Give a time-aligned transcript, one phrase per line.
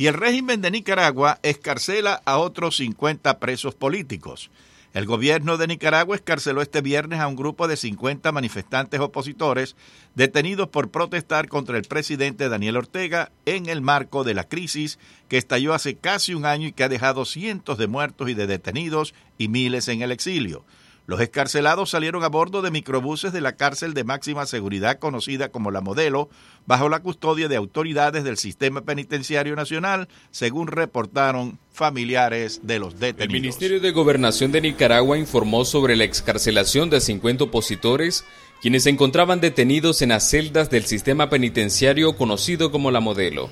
[0.00, 4.50] Y el régimen de Nicaragua escarcela a otros 50 presos políticos.
[4.94, 9.76] El gobierno de Nicaragua escarceló este viernes a un grupo de 50 manifestantes opositores
[10.14, 14.98] detenidos por protestar contra el presidente Daniel Ortega en el marco de la crisis
[15.28, 18.46] que estalló hace casi un año y que ha dejado cientos de muertos y de
[18.46, 20.64] detenidos y miles en el exilio.
[21.10, 25.72] Los escarcelados salieron a bordo de microbuses de la cárcel de máxima seguridad conocida como
[25.72, 26.28] La Modelo,
[26.66, 33.34] bajo la custodia de autoridades del sistema penitenciario nacional, según reportaron familiares de los detenidos.
[33.34, 38.24] El Ministerio de Gobernación de Nicaragua informó sobre la excarcelación de 50 opositores,
[38.62, 43.50] quienes se encontraban detenidos en las celdas del sistema penitenciario conocido como La Modelo.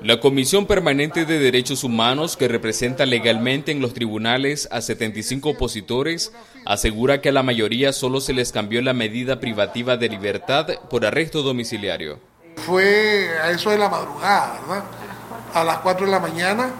[0.00, 6.32] La Comisión Permanente de Derechos Humanos, que representa legalmente en los tribunales a 75 opositores,
[6.64, 11.04] asegura que a la mayoría solo se les cambió la medida privativa de libertad por
[11.04, 12.20] arresto domiciliario.
[12.58, 14.84] Fue a eso de la madrugada, ¿verdad?
[15.54, 16.70] A las 4 de la mañana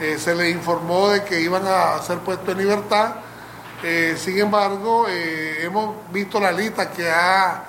[0.00, 3.16] eh, se les informó de que iban a ser puestos en libertad.
[3.82, 7.64] Eh, sin embargo, eh, hemos visto la lista que ha,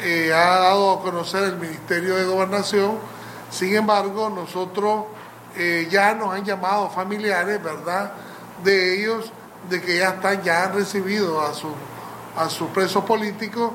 [0.00, 3.17] ha dado a conocer el Ministerio de Gobernación
[3.50, 5.06] sin embargo, nosotros
[5.56, 8.12] eh, ya nos han llamado familiares, ¿verdad?
[8.62, 9.30] De ellos,
[9.68, 11.68] de que ya están, ya han recibido a su,
[12.36, 13.72] a sus presos políticos.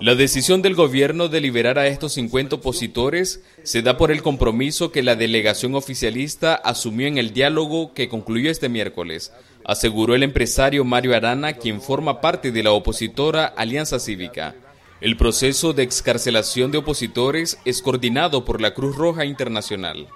[0.00, 4.92] La decisión del gobierno de liberar a estos 50 opositores se da por el compromiso
[4.92, 9.32] que la delegación oficialista asumió en el diálogo que concluyó este miércoles,
[9.64, 14.54] aseguró el empresario Mario Arana, quien forma parte de la opositora Alianza Cívica.
[15.00, 20.08] El proceso de excarcelación de opositores es coordinado por la Cruz Roja Internacional.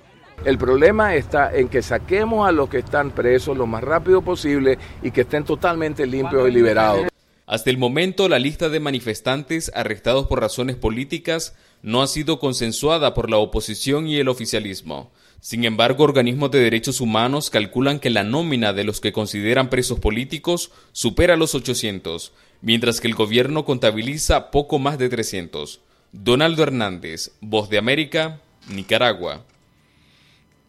[0.45, 4.79] El problema está en que saquemos a los que están presos lo más rápido posible
[5.03, 7.07] y que estén totalmente limpios y liberados.
[7.47, 13.15] Hasta el momento, la lista de manifestantes arrestados por razones políticas no ha sido consensuada
[13.15, 15.13] por la oposición y el oficialismo.
[15.41, 19.98] Sin embargo, organismos de derechos humanos calculan que la nómina de los que consideran presos
[19.98, 22.33] políticos supera los 800,
[22.63, 25.81] mientras que el gobierno contabiliza poco más de 300.
[26.13, 29.45] Donaldo Hernández, Voz de América, Nicaragua.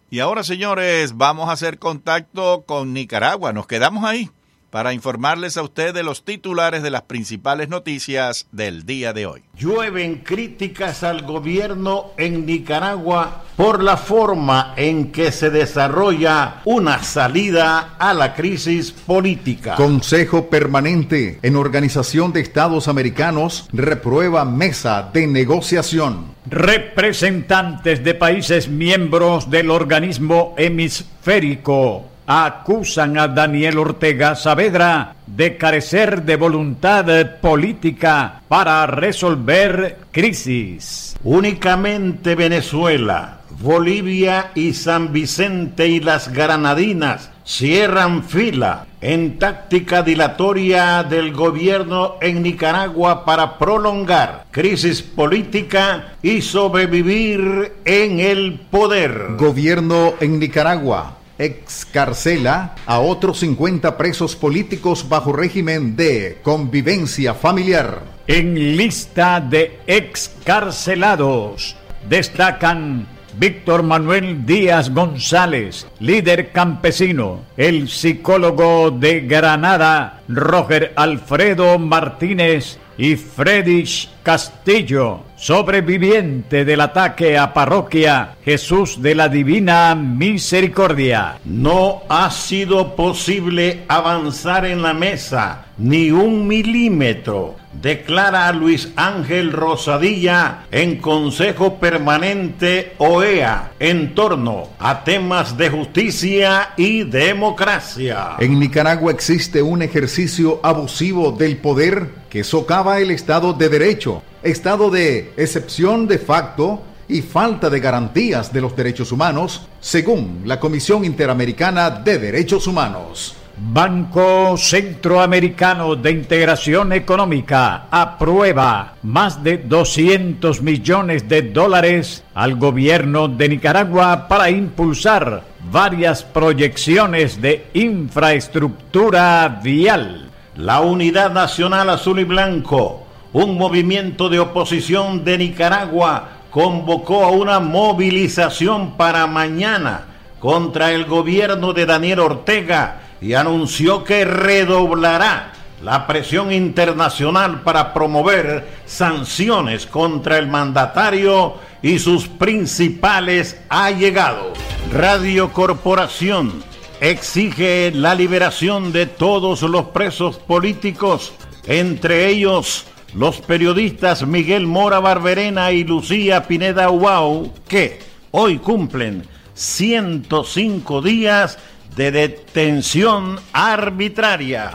[0.10, 3.54] Y ahora, señores, vamos a hacer contacto con Nicaragua.
[3.54, 4.30] Nos quedamos ahí
[4.70, 9.44] para informarles a ustedes los titulares de las principales noticias del día de hoy.
[9.58, 17.96] Llueven críticas al gobierno en Nicaragua por la forma en que se desarrolla una salida
[17.98, 19.76] a la crisis política.
[19.76, 26.36] Consejo Permanente en Organización de Estados Americanos reprueba mesa de negociación.
[26.48, 36.36] Representantes de países miembros del organismo hemisférico acusan a Daniel Ortega Saavedra de carecer de
[36.36, 37.06] voluntad
[37.42, 41.16] política para resolver crisis.
[41.24, 51.32] Únicamente Venezuela, Bolivia y San Vicente y las Granadinas cierran fila en táctica dilatoria del
[51.32, 59.36] gobierno en Nicaragua para prolongar crisis política y sobrevivir en el poder.
[59.38, 68.04] Gobierno en Nicaragua excarcela a otros 50 presos políticos bajo régimen de convivencia familiar.
[68.28, 71.76] En lista de excarcelados
[72.10, 73.08] destacan
[73.38, 84.10] Víctor Manuel Díaz González, líder campesino, el psicólogo de Granada, Roger Alfredo Martínez y Friedrich
[84.24, 91.40] Castillo, sobreviviente del ataque a parroquia Jesús de la Divina Misericordia.
[91.46, 100.66] No ha sido posible avanzar en la mesa ni un milímetro, declara Luis Ángel Rosadilla
[100.72, 108.36] en Consejo Permanente OEA en torno a temas de justicia y democracia.
[108.40, 114.92] En Nicaragua existe un ejercicio abusivo del poder que socava el Estado de Derecho estado
[114.92, 121.04] de excepción de facto y falta de garantías de los derechos humanos, según la Comisión
[121.04, 123.36] Interamericana de Derechos Humanos.
[123.58, 133.48] Banco Centroamericano de Integración Económica aprueba más de 200 millones de dólares al gobierno de
[133.50, 140.30] Nicaragua para impulsar varias proyecciones de infraestructura vial.
[140.58, 143.06] La Unidad Nacional Azul y Blanco
[143.36, 150.06] un movimiento de oposición de Nicaragua convocó a una movilización para mañana
[150.40, 155.52] contra el gobierno de Daniel Ortega y anunció que redoblará
[155.82, 164.56] la presión internacional para promover sanciones contra el mandatario y sus principales allegados.
[164.94, 166.64] Radio Corporación
[167.02, 171.34] exige la liberación de todos los presos políticos,
[171.66, 172.86] entre ellos
[173.16, 178.00] los periodistas Miguel Mora Barberena y Lucía Pineda Uau, que
[178.30, 179.26] hoy cumplen
[179.56, 181.58] 105 días
[181.96, 184.72] de detención arbitraria.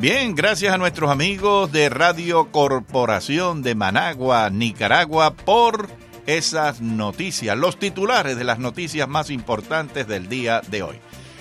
[0.00, 5.88] Bien, gracias a nuestros amigos de Radio Corporación de Managua, Nicaragua, por
[6.26, 10.96] esas noticias, los titulares de las noticias más importantes del día de hoy.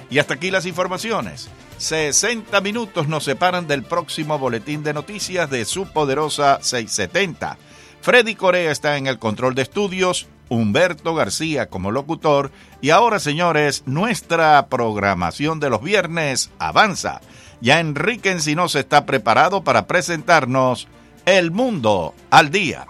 [0.09, 1.49] Y hasta aquí las informaciones.
[1.77, 7.57] 60 minutos nos separan del próximo boletín de noticias de su poderosa 670.
[8.01, 12.51] Freddy Corea está en el control de estudios, Humberto García como locutor
[12.81, 17.21] y ahora señores, nuestra programación de los viernes avanza.
[17.61, 20.87] Ya Enrique Encinosa está preparado para presentarnos
[21.25, 22.85] El Mundo al Día.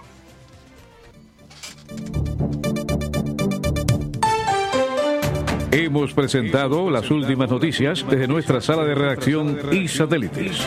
[5.70, 10.66] Hemos presentado las últimas noticias desde nuestra sala de redacción y satélites.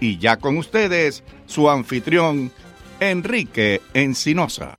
[0.00, 2.52] Y ya con ustedes, su anfitrión,
[3.00, 4.74] Enrique Encinosa.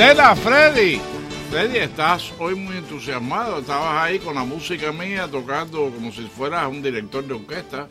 [0.00, 0.98] Candela, Freddy.
[1.50, 3.58] Freddy, estás hoy muy entusiasmado.
[3.58, 7.86] Estabas ahí con la música mía tocando como si fueras un director de orquesta.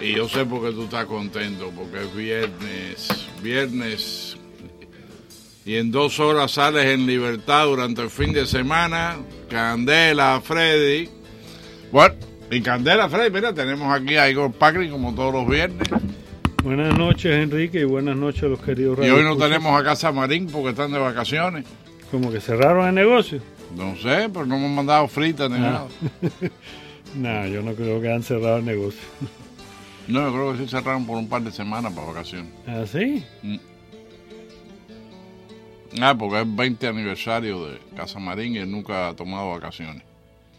[0.00, 4.36] Y yo sé por qué tú estás contento, porque es viernes, viernes.
[5.64, 9.16] Y en dos horas sales en libertad durante el fin de semana.
[9.50, 11.10] Candela, Freddy.
[11.90, 12.14] Bueno,
[12.52, 15.88] y Candela, Freddy, mira, tenemos aquí a Igor Pacri como todos los viernes.
[16.64, 20.10] Buenas noches, Enrique, y buenas noches a los queridos Y hoy no tenemos a Casa
[20.12, 21.66] Marín porque están de vacaciones.
[22.10, 23.42] Como que cerraron el negocio.
[23.76, 25.88] No sé, pero no hemos mandado fritas ni nada.
[27.16, 29.02] no, yo no creo que han cerrado el negocio.
[30.08, 32.50] No, yo creo que sí cerraron por un par de semanas para vacaciones.
[32.66, 33.22] ¿Ah, sí?
[33.42, 33.56] Mm.
[36.00, 40.02] Ah, porque es 20 aniversario de Casa Marín y él nunca ha tomado vacaciones.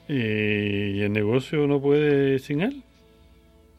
[0.08, 2.85] ¿Y el negocio no puede sin él?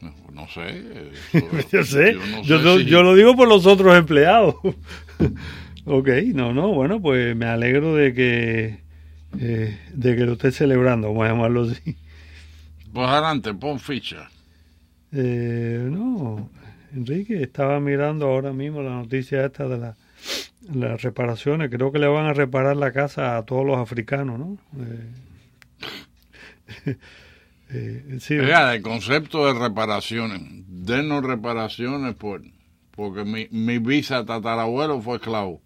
[0.01, 0.85] No, sé.
[1.73, 2.15] yo sé.
[2.45, 4.57] Yo, no sé yo, lo digo por los otros empleados.
[5.85, 8.81] ok, no, no, bueno, pues me alegro de que,
[9.41, 11.97] eh, de que lo esté celebrando, vamos a llamarlo así.
[12.93, 14.31] Pues adelante, pon ficha.
[15.13, 16.51] Eh, no,
[16.95, 19.97] Enrique, estaba mirando ahora mismo la noticia esta de la,
[20.75, 21.71] las reparaciones.
[21.71, 24.59] Creo que le van a reparar la casa a todos los africanos, ¿no?
[26.87, 26.97] Eh,
[27.71, 30.41] Eh, sí, el concepto de reparaciones.
[30.69, 32.43] Denos reparaciones por,
[32.93, 35.61] porque mi, mi visa tatarabuelo fue esclavo.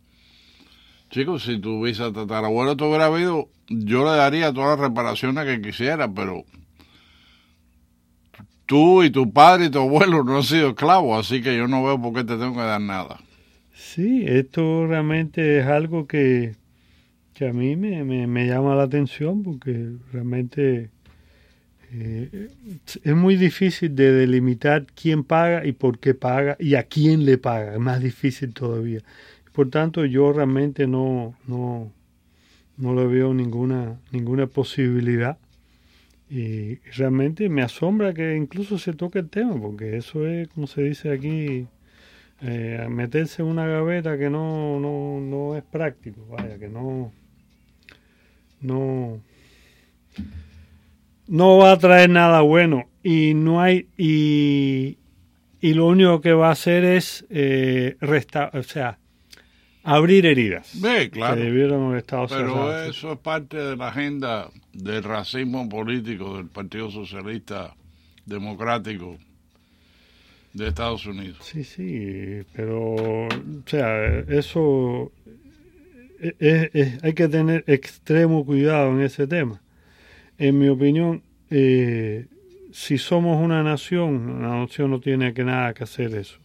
[1.11, 5.61] Chicos, si tu visa tatarabuelo te hubiera habido, yo le daría todas las reparaciones que
[5.61, 6.45] quisiera, pero
[8.67, 11.83] tú y tu padre y tu abuelo no han sido esclavos, así que yo no
[11.83, 13.19] veo por qué te tengo que dar nada.
[13.75, 16.55] Sí, esto realmente es algo que,
[17.35, 20.91] que a mí me, me, me llama la atención porque realmente
[21.93, 22.51] eh,
[23.03, 27.39] es muy difícil de delimitar quién paga y por qué paga y a quién le
[27.39, 27.75] paga.
[27.75, 29.01] Es más difícil todavía.
[29.53, 31.93] Por tanto, yo realmente no, no,
[32.77, 35.39] no le veo ninguna, ninguna posibilidad.
[36.31, 40.83] Y realmente me asombra que incluso se toque el tema, porque eso es, como se
[40.83, 41.67] dice aquí,
[42.43, 47.13] eh, meterse en una gaveta que no, no, no es práctico, vaya, que no,
[48.61, 49.21] no,
[51.31, 54.99] no va a traer nada bueno y no hay y,
[55.61, 57.97] y lo único que va a hacer es eh,
[58.53, 58.99] o sea
[59.83, 61.37] abrir heridas sí, claro.
[61.37, 66.49] que debieron haber estado pero eso es parte de la agenda del racismo político del
[66.49, 67.75] Partido Socialista
[68.27, 69.17] democrático
[70.53, 71.39] de Estados Unidos.
[71.43, 73.29] Sí, sí, pero, o
[73.67, 75.13] sea, eso
[76.21, 79.61] hay que tener extremo cuidado en ese tema.
[80.41, 82.25] En mi opinión, eh,
[82.73, 86.39] si somos una nación, la nación no tiene que nada que hacer eso.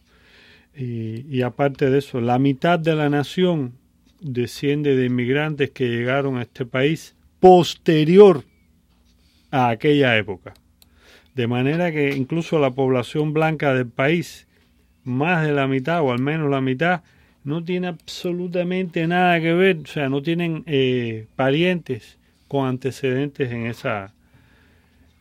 [0.76, 3.72] Y, y aparte de eso, la mitad de la nación
[4.20, 8.44] desciende de inmigrantes que llegaron a este país posterior
[9.50, 10.52] a aquella época.
[11.34, 14.46] De manera que incluso la población blanca del país,
[15.04, 17.02] más de la mitad o al menos la mitad,
[17.44, 22.15] no tiene absolutamente nada que ver, o sea, no tienen eh, parientes
[22.48, 24.14] con antecedentes en esa,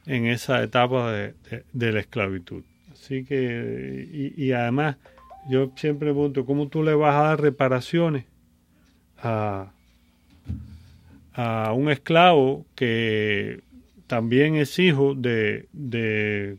[0.06, 1.34] en esa etapa de,
[1.74, 2.64] la esclavitud.
[2.94, 4.98] Así que, y, y, además,
[5.50, 8.26] yo siempre pregunto, ¿cómo tú le vas a dar reparaciones
[9.18, 9.72] a,
[11.34, 13.62] a un esclavo que
[14.08, 16.58] también es hijo de, de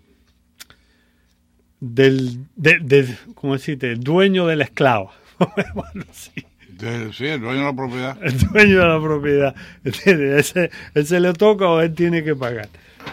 [1.81, 3.95] del, de, ¿cómo decirte?
[3.97, 5.13] dueño de la esclava.
[6.81, 8.19] el dueño de la propiedad.
[8.23, 9.55] El dueño de la propiedad.
[9.85, 12.69] Ese, ese le toca o él tiene que pagar.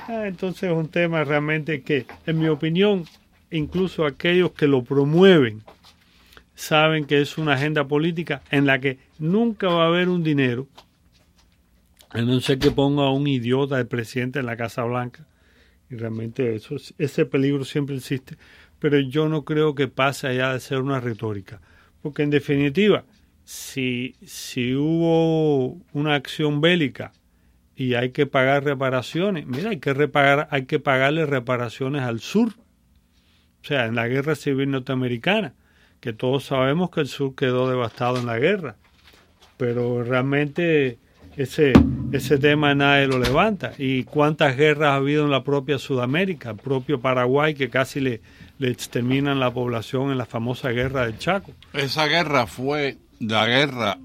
[0.07, 3.05] Ah, entonces es un tema realmente que, en mi opinión,
[3.51, 5.61] incluso aquellos que lo promueven
[6.55, 10.67] saben que es una agenda política en la que nunca va a haber un dinero,
[12.09, 15.25] a no ser que ponga a un idiota de presidente en la Casa Blanca.
[15.89, 18.37] Y realmente eso, ese peligro siempre existe.
[18.79, 21.59] Pero yo no creo que pase allá de ser una retórica.
[22.01, 23.03] Porque en definitiva,
[23.45, 27.11] si, si hubo una acción bélica
[27.75, 32.49] y hay que pagar reparaciones, mira, hay que, repagar, hay que pagarle reparaciones al sur.
[33.61, 35.53] O sea, en la guerra civil norteamericana,
[35.99, 38.75] que todos sabemos que el sur quedó devastado en la guerra.
[39.57, 40.97] Pero realmente
[41.37, 41.73] ese,
[42.11, 43.73] ese tema nadie lo levanta.
[43.77, 46.51] ¿Y cuántas guerras ha habido en la propia Sudamérica?
[46.51, 48.21] El propio Paraguay que casi le,
[48.59, 51.51] le exterminan la población en la famosa guerra del Chaco.
[51.73, 52.97] Esa guerra fue
[53.27, 53.97] la guerra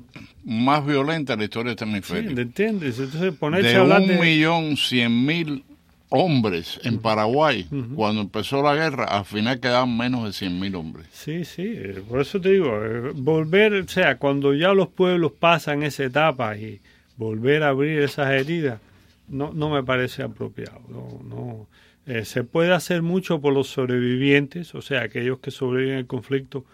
[0.45, 2.31] más violenta de la historia de este hemisferio.
[2.31, 2.99] Sí, ¿entiendes?
[2.99, 5.65] Entonces, de un millón cien mil
[6.11, 11.07] hombres en Paraguay, cuando empezó la guerra, al final quedaban menos de cien mil hombres.
[11.13, 15.33] Sí, sí, eh, por eso te digo, eh, volver, o sea, cuando ya los pueblos
[15.39, 16.81] pasan esa etapa y
[17.19, 18.81] volver a abrir esas heridas,
[19.29, 20.81] no, no me parece apropiado.
[20.89, 21.67] No, no,
[22.07, 26.65] eh, se puede hacer mucho por los sobrevivientes, o sea, aquellos que sobreviven al conflicto,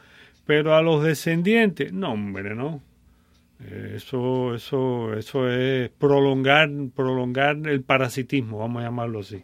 [0.47, 2.83] pero a los descendientes, no, hombre, no.
[3.61, 9.43] Eh, eso, eso, eso es prolongar, prolongar el parasitismo, vamos a llamarlo así,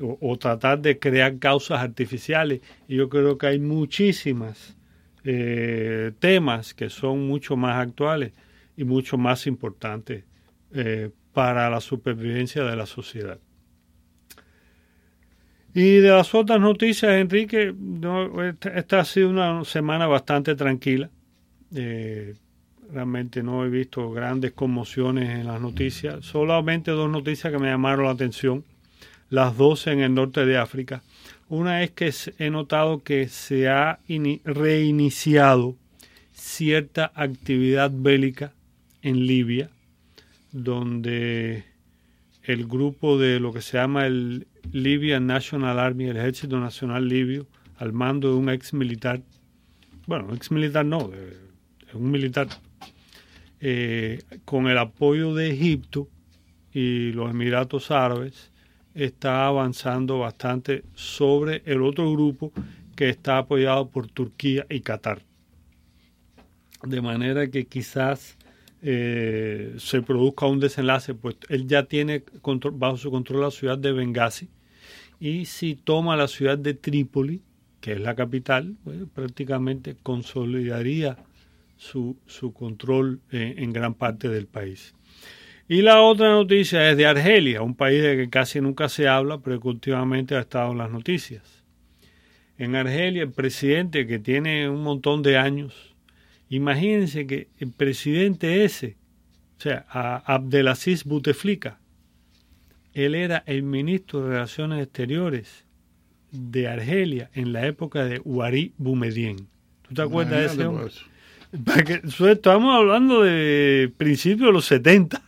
[0.00, 2.60] o, tratar de crear causas artificiales.
[2.88, 4.76] Y yo creo que hay muchísimas
[5.24, 8.32] eh, temas que son mucho más actuales
[8.76, 10.24] y mucho más importantes
[11.34, 13.38] para la supervivencia de la sociedad.
[15.74, 17.74] Y de las otras noticias, Enrique,
[18.74, 21.08] esta, ha sido una semana bastante tranquila.
[21.74, 22.34] Eh,
[22.92, 26.24] realmente no he visto grandes conmociones en las noticias.
[26.26, 28.64] Solamente dos noticias que me llamaron la atención.
[29.30, 31.02] Las dos en el norte de África.
[31.48, 33.98] Una es que he notado que se ha
[34.44, 35.76] reiniciado
[36.34, 38.52] cierta actividad bélica
[39.00, 39.70] en Libia,
[40.50, 41.64] donde
[42.42, 47.46] el grupo de lo que se llama el Libyan National Army, el Ejército Nacional Libio,
[47.76, 49.20] al mando de un ex militar,
[50.06, 51.36] bueno, ex militar no, de,
[51.94, 52.48] un militar,
[53.60, 56.08] eh, con el apoyo de Egipto
[56.72, 58.50] y los Emiratos Árabes,
[58.94, 62.52] está avanzando bastante sobre el otro grupo
[62.94, 65.22] que está apoyado por Turquía y Qatar.
[66.82, 68.36] De manera que quizás
[68.82, 72.24] eh, se produzca un desenlace, pues él ya tiene
[72.72, 74.48] bajo su control la ciudad de Benghazi
[75.20, 77.42] y si toma la ciudad de Trípoli,
[77.80, 81.16] que es la capital, pues, prácticamente consolidaría
[81.76, 84.94] su, su control en gran parte del país.
[85.68, 89.38] Y la otra noticia es de Argelia, un país de que casi nunca se habla,
[89.38, 91.64] pero que últimamente ha estado en las noticias.
[92.58, 95.91] En Argelia, el presidente que tiene un montón de años,
[96.52, 98.98] Imagínense que el presidente ese,
[99.56, 99.86] o sea,
[100.26, 101.78] Abdelaziz Bouteflika,
[102.92, 105.64] él era el ministro de Relaciones Exteriores
[106.30, 109.46] de Argelia en la época de Ouari Boumediene.
[109.88, 110.92] ¿Tú te acuerdas de ese hombre?
[112.30, 115.22] estamos hablando de principios de los 70.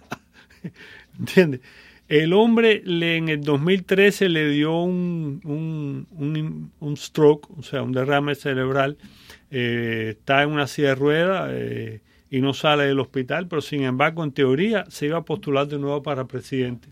[1.19, 1.63] ¿Entiendes?
[2.07, 7.83] El hombre le, en el 2013 le dio un, un, un, un stroke, o sea,
[7.83, 8.99] un derrame cerebral
[9.57, 13.85] eh, está en una silla de ruedas eh, y no sale del hospital, pero sin
[13.85, 16.89] embargo, en teoría, se iba a postular de nuevo para presidente.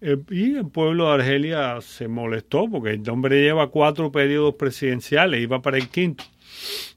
[0.00, 5.42] Eh, y el pueblo de Argelia se molestó porque el hombre lleva cuatro periodos presidenciales,
[5.42, 6.24] iba para el quinto.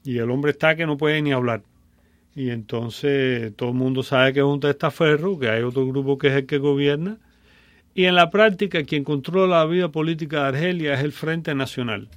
[0.02, 1.62] Y el hombre está que no puede ni hablar.
[2.34, 6.28] Y entonces todo el mundo sabe que es un testaferro, que hay otro grupo que
[6.28, 7.18] es el que gobierna.
[7.92, 12.08] Y en la práctica quien controla la vida política de Argelia es el Frente Nacional,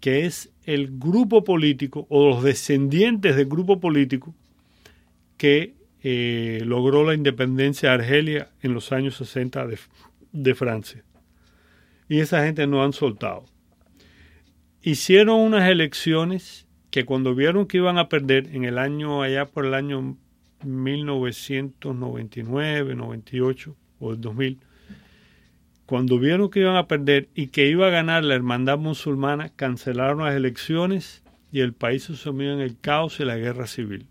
[0.00, 4.34] que es el grupo político o los descendientes del grupo político
[5.36, 9.78] que eh, logró la independencia de Argelia en los años 60 de,
[10.32, 11.04] de Francia.
[12.08, 13.46] Y esa gente no han soltado.
[14.82, 19.66] Hicieron unas elecciones que cuando vieron que iban a perder en el año, allá por
[19.66, 20.16] el año
[20.62, 24.60] 1999, 98 o el 2000,
[25.86, 30.24] cuando vieron que iban a perder y que iba a ganar la hermandad musulmana, cancelaron
[30.24, 31.22] las elecciones
[31.52, 34.06] y el país se sumió en el caos y la guerra civil.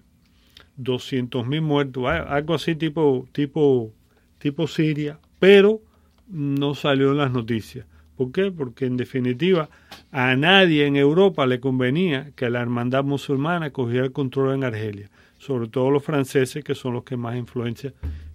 [0.80, 3.92] 200.000 muertos, algo así tipo, tipo,
[4.40, 5.82] tipo Siria, pero
[6.28, 7.86] no salió en las noticias.
[8.16, 8.52] ¿Por qué?
[8.52, 9.70] Porque en definitiva
[10.12, 15.10] a nadie en Europa le convenía que la hermandad musulmana cogiera el control en Argelia,
[15.40, 17.94] sobre todo los franceses que son los que más influencia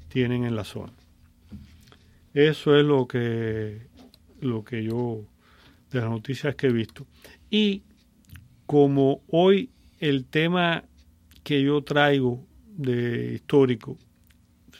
[0.09, 0.93] tienen en la zona.
[2.39, 3.79] Eso es lo que,
[4.41, 5.23] lo que yo,
[5.91, 7.05] de las noticias que he visto.
[7.51, 7.83] Y
[8.67, 10.85] como hoy el tema
[11.43, 12.45] que yo traigo
[12.77, 13.97] de histórico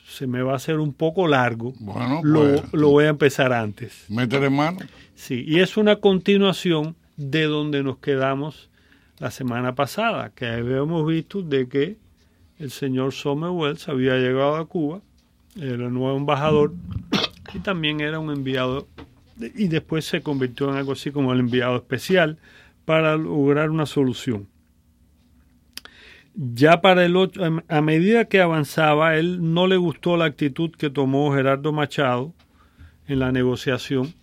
[0.07, 3.53] se me va a hacer un poco largo, Bueno, lo, pues, lo voy a empezar
[3.53, 4.05] antes.
[4.09, 4.79] métele mano.
[5.17, 8.71] Sí, y es una continuación de donde nos quedamos
[9.19, 11.97] la semana pasada, que habíamos visto de que
[12.59, 15.01] el señor Sommerwells había llegado a Cuba,
[15.57, 16.73] era el nuevo embajador,
[17.53, 18.89] y también era un enviado,
[19.39, 22.39] y después se convirtió en algo así como el enviado especial
[22.85, 24.49] para lograr una solución.
[26.35, 30.89] Ya para el 8, a medida que avanzaba, él no le gustó la actitud que
[30.89, 32.33] tomó Gerardo Machado
[33.09, 34.15] en la negociación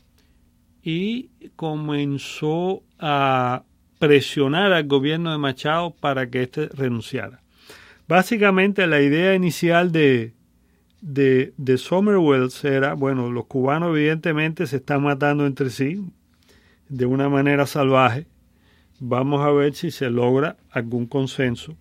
[0.81, 3.63] y comenzó a
[3.99, 7.41] presionar al gobierno de Machado para que éste renunciara.
[8.07, 10.34] Básicamente la idea inicial de,
[11.01, 16.03] de, de Somerwells era, bueno, los cubanos evidentemente se están matando entre sí
[16.89, 18.27] de una manera salvaje,
[18.99, 21.75] vamos a ver si se logra algún consenso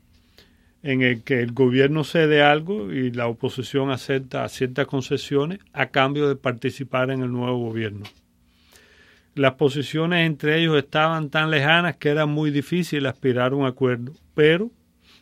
[0.85, 6.29] en el que el gobierno cede algo y la oposición acepta ciertas concesiones a cambio
[6.29, 8.05] de participar en el nuevo gobierno.
[9.35, 14.13] Las posiciones entre ellos estaban tan lejanas que era muy difícil aspirar a un acuerdo,
[14.35, 14.71] pero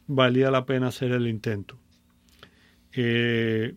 [0.09, 1.79] valía la pena hacer el intento.
[2.93, 3.75] Eh,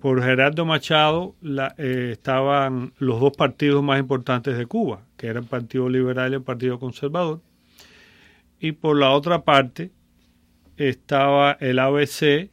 [0.00, 1.34] por Gerardo Machado
[1.76, 6.36] eh, estaban los dos partidos más importantes de Cuba, que eran el Partido Liberal y
[6.36, 7.40] el Partido Conservador,
[8.58, 9.90] y por la otra parte
[10.76, 12.50] estaba el ABC,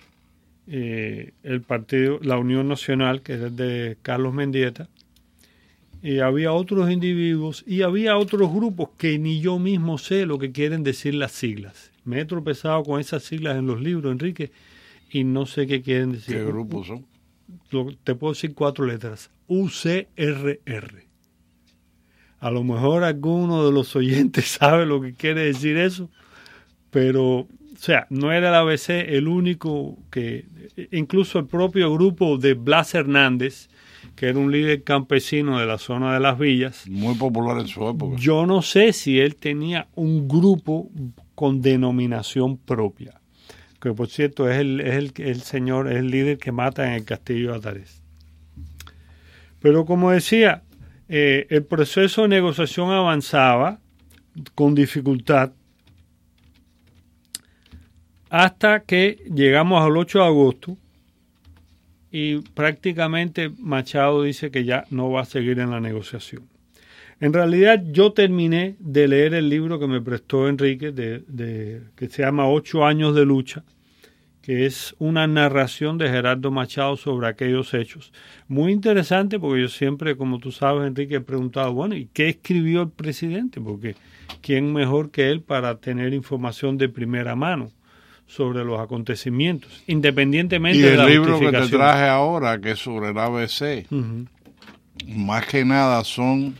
[0.70, 4.90] eh, el partido, la Unión Nacional, que es de Carlos Mendieta,
[6.04, 10.52] y había otros individuos y había otros grupos que ni yo mismo sé lo que
[10.52, 11.92] quieren decir las siglas.
[12.04, 14.52] Me he tropezado con esas siglas en los libros, Enrique,
[15.10, 16.36] y no sé qué quieren decir.
[16.36, 17.17] ¿Qué grupos son?
[18.04, 19.32] Te puedo decir cuatro letras.
[19.48, 21.08] UCRR.
[22.40, 26.10] A lo mejor alguno de los oyentes sabe lo que quiere decir eso,
[26.92, 30.46] pero, o sea, no era el ABC el único que,
[30.92, 33.70] incluso el propio grupo de Blas Hernández,
[34.16, 36.88] que era un líder campesino de la zona de las villas.
[36.90, 38.18] Muy popular en su época.
[38.18, 40.90] Yo no sé si él tenía un grupo
[41.36, 43.17] con denominación propia,
[43.80, 46.94] que por cierto es el, es el, el señor, es el líder que mata en
[46.94, 48.02] el castillo de Atares.
[49.60, 50.64] Pero como decía,
[51.10, 53.80] eh, el proceso de negociación avanzaba
[54.56, 55.52] con dificultad
[58.30, 60.78] hasta que llegamos al 8 de agosto
[62.12, 66.48] y prácticamente Machado dice que ya no va a seguir en la negociación.
[67.20, 72.10] En realidad yo terminé de leer el libro que me prestó Enrique, de, de, que
[72.10, 73.64] se llama Ocho años de lucha,
[74.42, 78.14] que es una narración de Gerardo Machado sobre aquellos hechos.
[78.48, 82.84] Muy interesante porque yo siempre, como tú sabes, Enrique, he preguntado, bueno, ¿y qué escribió
[82.84, 83.60] el presidente?
[83.60, 83.96] Porque
[84.42, 87.72] ¿quién mejor que él para tener información de primera mano?
[88.28, 92.80] sobre los acontecimientos, independientemente y de el la libro que te traje ahora, que es
[92.80, 94.28] sobre el ABC, uh -huh.
[95.16, 96.54] más que nada son,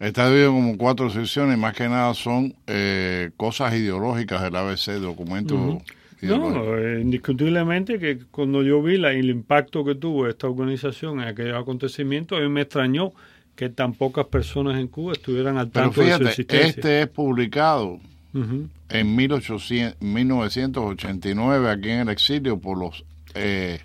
[0.00, 5.58] está dividido como cuatro secciones, más que nada son eh, cosas ideológicas del ABC, documentos.
[5.58, 5.82] Uh -huh.
[6.20, 11.28] No, eh, indiscutiblemente que cuando yo vi la, el impacto que tuvo esta organización en
[11.28, 13.12] aquellos acontecimientos, a mí me extrañó
[13.54, 16.68] que tan pocas personas en Cuba estuvieran al tanto Pero fíjate, de su existencia.
[16.68, 18.00] Este es publicado uh
[18.34, 18.68] -huh.
[18.88, 23.80] en 1800, 1989 aquí en el exilio por los eh,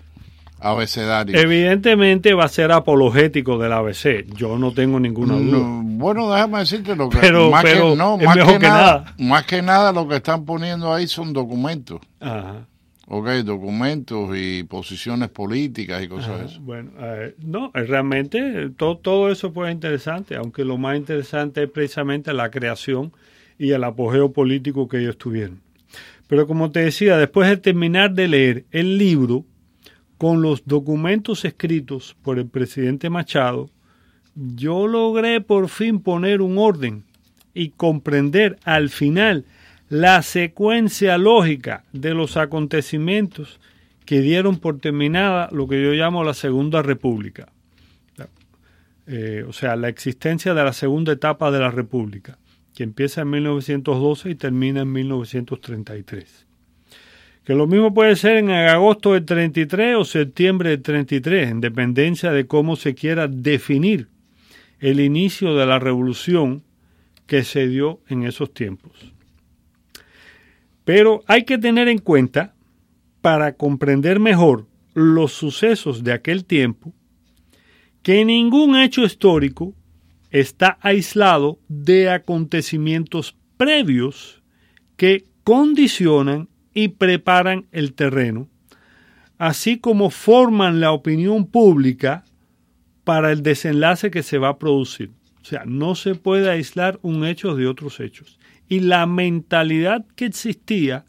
[0.64, 1.38] abecedario.
[1.38, 5.58] Evidentemente va a ser apologético del ABC, yo no tengo ninguna duda.
[5.58, 8.58] No, bueno, déjame decirte lo que Pero- más, pero que, no, es más, mejor que
[8.60, 9.14] que nada, nada.
[9.18, 12.00] más que nada lo que están poniendo ahí son documentos.
[12.20, 12.66] Ajá.
[13.06, 16.60] Ok, documentos y posiciones políticas y cosas de eso.
[16.62, 22.32] Bueno, eh, no, realmente todo, todo eso es interesante, aunque lo más interesante es precisamente
[22.32, 23.12] la creación
[23.58, 25.60] y el apogeo político que ellos tuvieron.
[26.28, 29.44] Pero como te decía, después de terminar de leer el libro
[30.24, 33.68] con los documentos escritos por el presidente Machado,
[34.34, 37.04] yo logré por fin poner un orden
[37.52, 39.44] y comprender al final
[39.90, 43.60] la secuencia lógica de los acontecimientos
[44.06, 47.52] que dieron por terminada lo que yo llamo la Segunda República.
[49.06, 52.38] Eh, o sea, la existencia de la segunda etapa de la República,
[52.74, 56.46] que empieza en 1912 y termina en 1933.
[57.44, 62.32] Que lo mismo puede ser en agosto del 33 o septiembre del 33, en dependencia
[62.32, 64.08] de cómo se quiera definir
[64.80, 66.62] el inicio de la revolución
[67.26, 68.92] que se dio en esos tiempos.
[70.84, 72.54] Pero hay que tener en cuenta,
[73.20, 76.92] para comprender mejor los sucesos de aquel tiempo,
[78.02, 79.74] que ningún hecho histórico
[80.30, 84.42] está aislado de acontecimientos previos
[84.96, 88.48] que condicionan y preparan el terreno,
[89.38, 92.24] así como forman la opinión pública
[93.04, 95.12] para el desenlace que se va a producir.
[95.40, 98.38] O sea, no se puede aislar un hecho de otros hechos.
[98.68, 101.04] Y la mentalidad que existía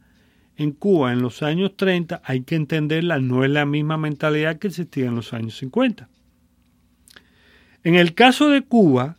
[0.58, 4.67] en Cuba en los años 30, hay que entenderla, no es la misma mentalidad que
[4.67, 6.10] existía en los años 50.
[7.84, 9.17] En el caso de Cuba,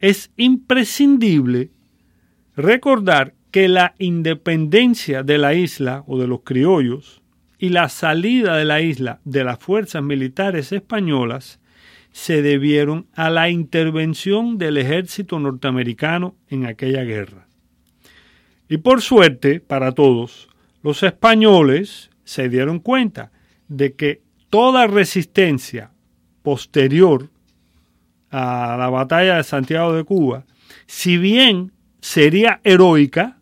[0.00, 1.70] es imprescindible
[2.56, 7.22] recordar que la independencia de la isla o de los criollos
[7.58, 11.58] y la salida de la isla de las fuerzas militares españolas
[12.12, 17.48] se debieron a la intervención del ejército norteamericano en aquella guerra.
[18.68, 20.48] Y por suerte, para todos,
[20.84, 23.32] los españoles se dieron cuenta
[23.66, 25.90] de que toda resistencia
[26.44, 27.28] posterior
[28.30, 30.44] a la batalla de Santiago de Cuba,
[30.86, 33.37] si bien sería heroica,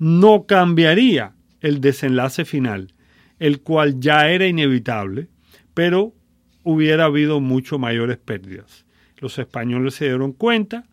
[0.00, 2.94] no cambiaría el desenlace final,
[3.38, 5.28] el cual ya era inevitable,
[5.74, 6.14] pero
[6.64, 8.86] hubiera habido mucho mayores pérdidas.
[9.18, 10.86] Los españoles se dieron cuenta,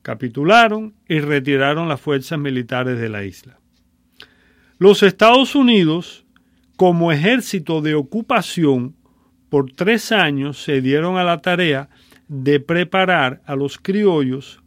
[0.00, 3.58] capitularon y retiraron las fuerzas militares de la isla.
[4.78, 6.24] Los Estados Unidos,
[6.76, 8.96] como ejército de ocupación,
[9.50, 11.90] por tres años se dieron a la tarea
[12.28, 14.62] de preparar a los criollos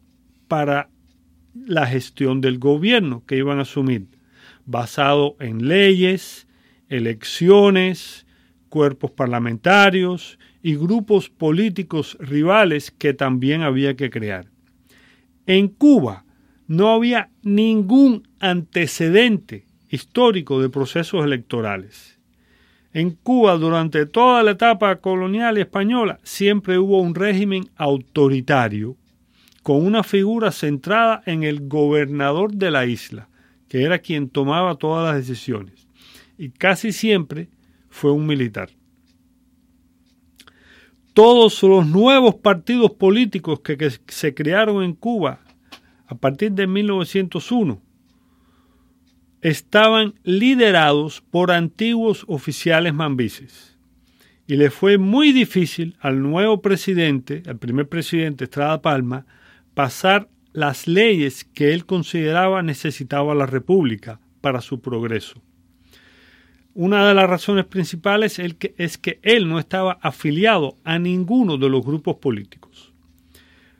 [0.47, 0.89] para
[1.65, 4.07] la gestión del gobierno que iban a asumir,
[4.65, 6.47] basado en leyes,
[6.89, 8.25] elecciones,
[8.69, 14.47] cuerpos parlamentarios y grupos políticos rivales que también había que crear.
[15.45, 16.25] En Cuba
[16.67, 22.19] no había ningún antecedente histórico de procesos electorales.
[22.93, 28.97] En Cuba, durante toda la etapa colonial española, siempre hubo un régimen autoritario,
[29.67, 33.27] con una figura centrada en el gobernador de la isla,
[33.67, 35.89] que era quien tomaba todas las decisiones,
[36.37, 37.49] y casi siempre
[37.89, 38.69] fue un militar.
[41.11, 45.41] Todos los nuevos partidos políticos que, se crearon en Cuba
[46.05, 47.81] a partir de 1901
[49.41, 53.77] estaban liderados por antiguos oficiales mambises.
[54.47, 59.25] Y le fue muy difícil al nuevo presidente, al primer presidente Estrada Palma,
[59.77, 65.39] pasar las leyes que él consideraba necesitaba la República para su progreso.
[66.73, 71.85] Una de las razones principales es que él no estaba afiliado a ninguno de los
[71.85, 72.91] grupos políticos.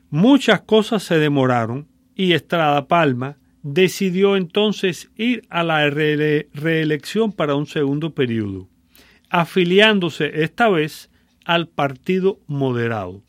[0.08, 7.56] Muchas cosas se demoraron y Estrada Palma decidió entonces ir a la re reelección para
[7.56, 8.68] un segundo periodo,
[9.30, 11.10] afiliándose esta vez
[11.44, 13.24] al Partido Moderado.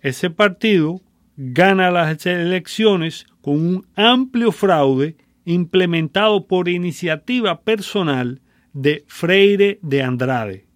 [0.00, 1.00] Ese partido
[1.36, 8.40] gana las elecciones con un amplio fraude implementado por iniciativa personal
[8.72, 10.66] de Freire de Andrade.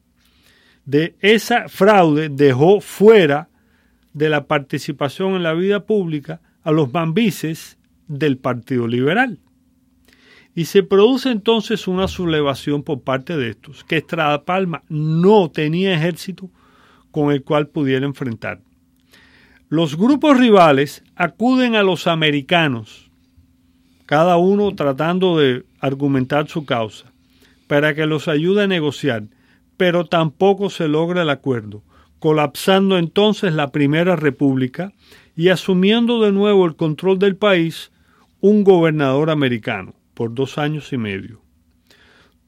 [0.85, 3.49] De esa fraude dejó fuera
[4.12, 9.38] de la participación en la vida pública a los mambises del Partido Liberal.
[10.55, 15.94] Y se produce entonces una sublevación por parte de estos, que Estrada Palma no tenía
[15.94, 16.51] ejército
[17.12, 18.61] con el cual pudiera enfrentar.
[19.72, 23.09] Los grupos rivales acuden a los americanos,
[24.04, 27.12] cada uno tratando de argumentar su causa,
[27.68, 29.28] para que los ayude a negociar,
[29.76, 31.85] pero tampoco se logra el acuerdo,
[32.18, 34.92] colapsando entonces la Primera República
[35.37, 37.92] y asumiendo de nuevo el control del país
[38.40, 41.42] un gobernador americano por dos años y medio.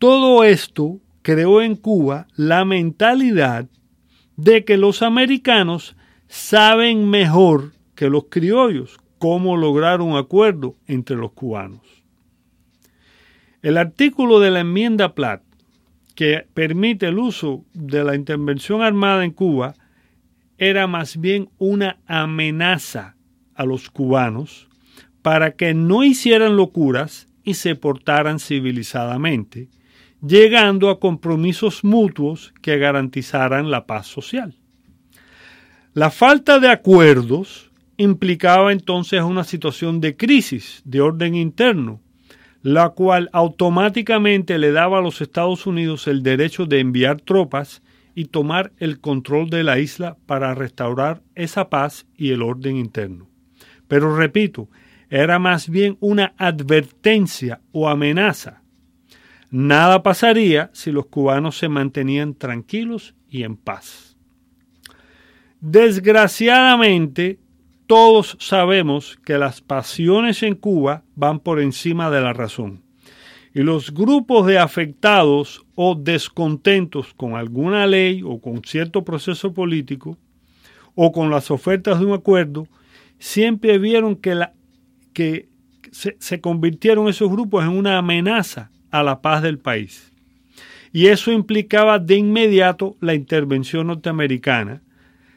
[0.00, 3.68] Todo esto creó en Cuba la mentalidad
[4.36, 5.94] de que los americanos
[6.32, 11.82] saben mejor que los criollos cómo lograr un acuerdo entre los cubanos.
[13.60, 15.42] El artículo de la enmienda Platt
[16.14, 19.74] que permite el uso de la intervención armada en Cuba
[20.56, 23.14] era más bien una amenaza
[23.54, 24.68] a los cubanos
[25.20, 29.68] para que no hicieran locuras y se portaran civilizadamente,
[30.26, 34.56] llegando a compromisos mutuos que garantizaran la paz social.
[35.94, 42.00] La falta de acuerdos implicaba entonces una situación de crisis de orden interno,
[42.62, 47.82] la cual automáticamente le daba a los Estados Unidos el derecho de enviar tropas
[48.14, 53.28] y tomar el control de la isla para restaurar esa paz y el orden interno.
[53.86, 54.70] Pero repito,
[55.10, 58.62] era más bien una advertencia o amenaza.
[59.50, 64.11] Nada pasaría si los cubanos se mantenían tranquilos y en paz.
[65.62, 67.38] Desgraciadamente,
[67.86, 72.82] todos sabemos que las pasiones en Cuba van por encima de la razón.
[73.54, 80.18] Y los grupos de afectados o descontentos con alguna ley o con cierto proceso político
[80.96, 82.66] o con las ofertas de un acuerdo,
[83.20, 84.54] siempre vieron que, la,
[85.12, 85.48] que
[85.92, 90.10] se, se convirtieron esos grupos en una amenaza a la paz del país.
[90.92, 94.82] Y eso implicaba de inmediato la intervención norteamericana,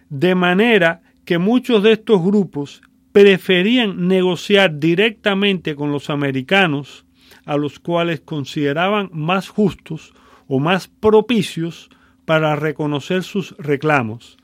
[0.09, 7.05] de manera que muchos de estos grupos preferían negociar directamente con los americanos,
[7.45, 10.13] a los cuales consideraban más justos
[10.47, 11.89] o más propicios
[12.25, 14.37] para reconocer sus reclamos,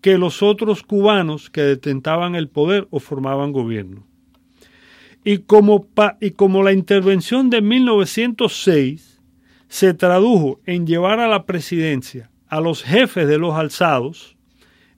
[0.00, 4.06] que los otros cubanos que detentaban el poder o formaban gobierno.
[5.24, 5.88] Y como,
[6.20, 9.20] y como la intervención de 1906
[9.68, 14.37] se tradujo en llevar a la presidencia a los jefes de los alzados,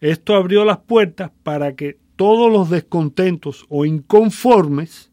[0.00, 5.10] esto abrió las puertas para que todos los descontentos o inconformes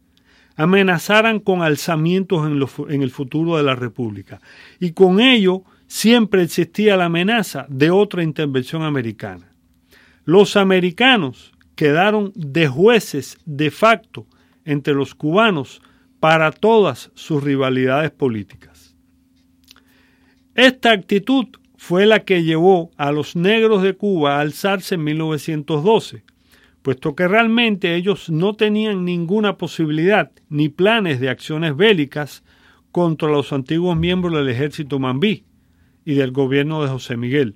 [0.55, 4.41] amenazaran con alzamientos en, en, el futuro de la República.
[4.79, 9.53] Y con ello siempre existía la amenaza de otra intervención americana.
[10.25, 14.25] Los americanos quedaron de jueces de facto
[14.65, 15.81] entre los cubanos
[16.19, 18.95] para todas sus rivalidades políticas.
[20.55, 21.47] Esta actitud
[21.87, 26.25] fue la que llevó a los negros de Cuba a alzarse en 1912,
[26.81, 32.43] puesto que realmente ellos no tenían ninguna posibilidad ni planes de acciones bélicas
[32.91, 35.45] contra los antiguos miembros del ejército Mambí
[36.03, 37.55] y del gobierno de José Miguel,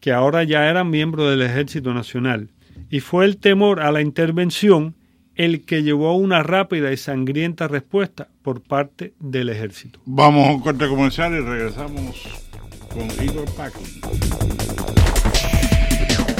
[0.00, 2.50] que ahora ya eran miembros del ejército nacional,
[2.90, 4.96] y fue el temor a la intervención
[5.34, 9.98] el que llevó a una rápida y sangrienta respuesta por parte del ejército.
[10.04, 12.52] Vamos a un corte comercial y regresamos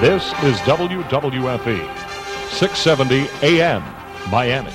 [0.00, 2.05] This is WWFE.
[2.50, 3.82] 670 AM,
[4.30, 4.70] Miami.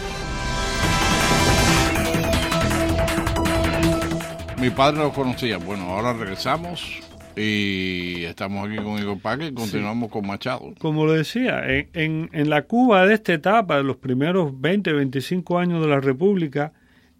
[4.59, 5.57] Mi padre lo conocía.
[5.57, 6.99] Bueno, ahora regresamos
[7.35, 10.73] y estamos aquí con Igor Paque y continuamos con Machado.
[10.79, 15.57] Como lo decía, en, en, la Cuba de esta etapa, de los primeros 20, 25
[15.57, 16.73] años de la República,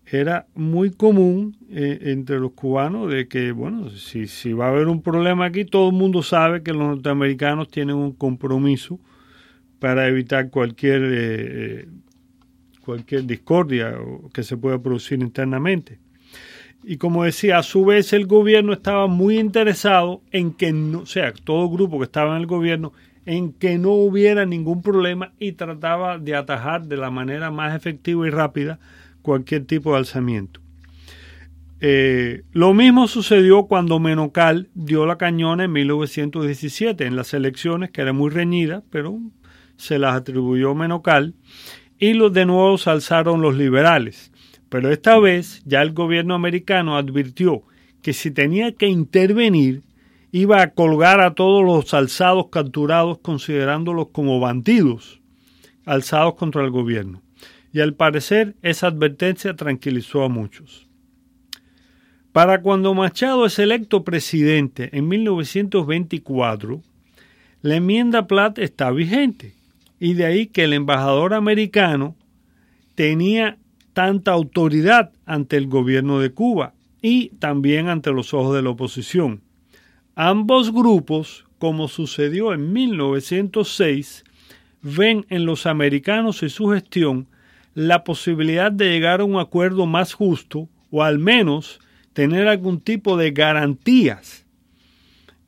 [0.06, 4.88] era muy común eh, entre los cubanos de que, bueno, si, si va a haber
[4.88, 9.00] un problema aquí, todo el mundo sabe que los norteamericanos tienen un compromiso
[9.82, 11.88] para evitar cualquier, eh, eh,
[12.86, 13.98] cualquier discordia
[14.32, 15.98] que se pueda producir internamente.
[16.84, 21.06] Y como decía, a su vez el gobierno estaba muy interesado en que, no, o
[21.08, 22.94] sea, todo grupo que estaba en el gobierno,
[23.26, 28.28] en que no hubiera ningún problema y trataba de atajar de la manera más efectiva
[28.28, 28.78] y rápida
[29.24, 30.60] cualquier tipo de alzamiento.
[31.80, 38.02] Eh, lo mismo sucedió cuando Menocal dio la cañona en 1917 en las elecciones, que
[38.02, 39.18] era muy reñida, pero
[39.82, 41.34] se las atribuyó Menocal,
[41.98, 44.32] y los de nuevo se alzaron los liberales.
[44.70, 47.64] Pero esta vez ya el gobierno americano advirtió
[48.02, 49.82] que si tenía que intervenir,
[50.32, 55.20] iba a colgar a todos los alzados capturados considerándolos como bandidos
[55.86, 57.22] alzados contra el gobierno.
[57.74, 60.88] Y al parecer esa advertencia tranquilizó a muchos.
[62.32, 66.82] Para cuando Machado es electo presidente en 1924,
[67.62, 69.56] la enmienda Platt está vigente
[70.02, 72.16] y de ahí que el embajador americano
[72.96, 73.60] tenía
[73.94, 79.44] tanta autoridad ante el gobierno de Cuba y también ante los ojos de la oposición.
[80.16, 84.24] Ambos grupos, como sucedió en 1906,
[84.82, 87.28] ven en los americanos y su gestión
[87.76, 91.80] la posibilidad de llegar a un acuerdo más justo o al menos
[92.14, 94.48] tener algún tipo de garantías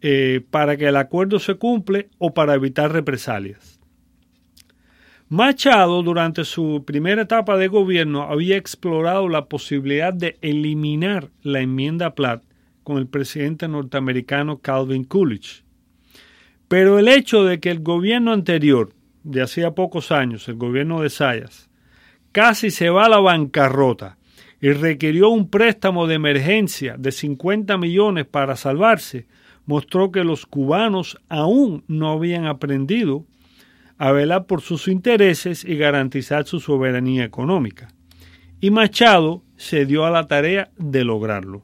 [0.02, 3.73] eh, para que el acuerdo se cumple o para evitar represalias.
[5.30, 12.14] Machado, durante su primera etapa de gobierno, había explorado la posibilidad de eliminar la enmienda
[12.14, 12.44] Platt
[12.84, 15.64] con el presidente norteamericano Calvin Coolidge.
[16.68, 21.10] Pero el hecho de que el gobierno anterior, de hacía pocos años, el gobierno de
[21.10, 21.70] Sayas,
[22.32, 24.18] casi se va a la bancarrota
[24.60, 29.28] y requirió un préstamo de emergencia de 50 millones para salvarse,
[29.66, 33.26] mostró que los cubanos aún no habían aprendido
[34.04, 37.88] a velar por sus intereses y garantizar su soberanía económica.
[38.60, 41.64] Y Machado se dio a la tarea de lograrlo.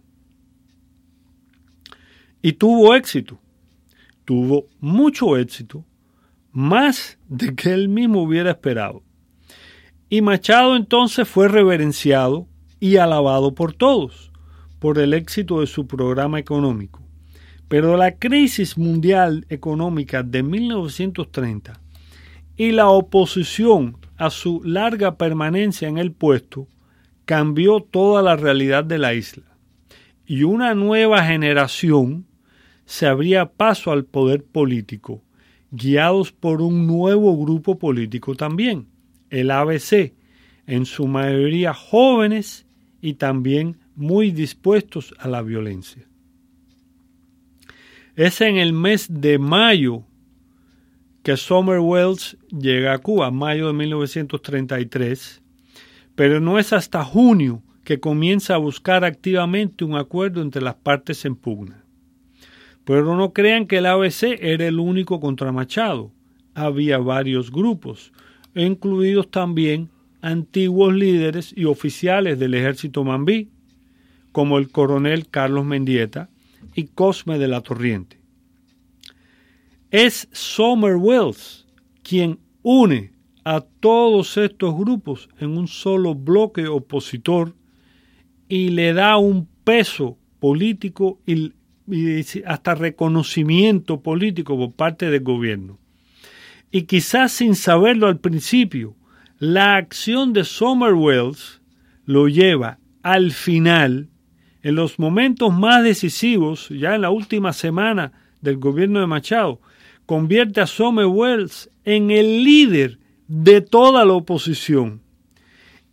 [2.41, 3.41] Y tuvo éxito,
[4.23, 5.83] tuvo mucho éxito,
[6.53, 9.03] más de que él mismo hubiera esperado.
[10.07, 12.47] Y Machado entonces fue reverenciado
[12.79, 14.31] y alabado por todos
[14.79, 17.01] por el éxito de su programa económico.
[17.67, 21.81] Pero la crisis mundial económica de 1930
[22.59, 26.67] y la oposición a su larga permanencia en el puesto
[27.23, 29.45] cambió toda la realidad de la isla
[30.25, 32.25] y una nueva generación
[32.85, 35.23] se abría paso al poder político,
[35.71, 38.87] guiados por un nuevo grupo político también,
[39.29, 40.13] el ABC,
[40.67, 42.67] en su mayoría jóvenes
[42.99, 46.05] y también muy dispuestos a la violencia.
[48.17, 50.03] Es en el mes de mayo
[51.29, 55.43] que Summer Wells llega a Cuba, mayo de 1933,
[56.15, 61.25] pero no es hasta junio que comienza a buscar activamente un acuerdo entre las partes
[61.25, 61.83] en pugna.
[62.83, 66.11] Pero no crean que el ABC era el único contra Machado.
[66.55, 68.11] Había varios grupos,
[68.55, 69.91] incluidos también
[70.23, 73.51] antiguos líderes y oficiales del ejército mambí,
[74.31, 76.27] como el coronel Carlos Mendieta
[76.73, 78.18] y Cosme de la Torriente.
[79.91, 81.65] Es Summer Wells
[82.03, 83.11] quien une
[83.43, 87.55] a todos estos grupos en un solo bloque opositor
[88.47, 91.53] y le da un peso político y,
[92.45, 95.79] hasta reconocimiento político por parte del gobierno.
[96.69, 98.95] Y quizás sin saberlo al principio,
[99.39, 101.63] la acción de Summer Wells
[102.05, 104.09] lo lleva al final,
[104.61, 108.11] en los momentos más decisivos, ya en la última semana
[108.41, 109.61] del gobierno de Machado,
[110.09, 112.97] convierte a Wells en el líder
[113.27, 115.03] de toda la oposición.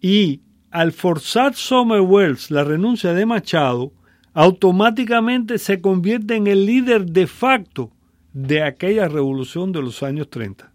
[0.01, 0.41] Y
[0.71, 3.93] al forzar Wells la renuncia de Machado,
[4.33, 7.91] automáticamente se convierte en el líder de facto
[8.33, 10.73] de aquella revolución de los años 30.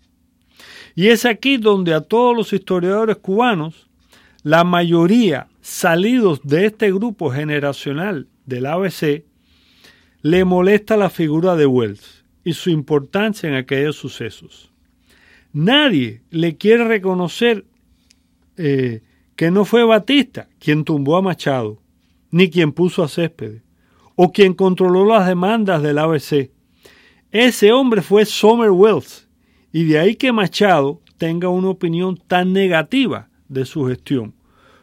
[0.94, 3.90] Y es aquí donde a todos los historiadores cubanos,
[4.44, 9.26] la mayoría salidos de este grupo generacional del ABC,
[10.22, 14.72] le molesta la figura de Wells y su importancia en aquellos sucesos.
[15.54, 17.66] Nadie le quiere reconocer
[18.58, 19.02] eh,
[19.36, 21.82] que no fue Batista quien tumbó a Machado,
[22.32, 23.62] ni quien puso a Céspedes,
[24.16, 26.52] o quien controló las demandas del ABC.
[27.32, 29.28] Ese hombre fue Summer Wells,
[29.74, 34.34] y de ahí que Machado tenga una opinión tan negativa de su gestión.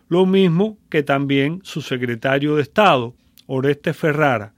[0.08, 3.14] Lo mismo que también su secretario de Estado,
[3.46, 4.54] Oreste Ferrara,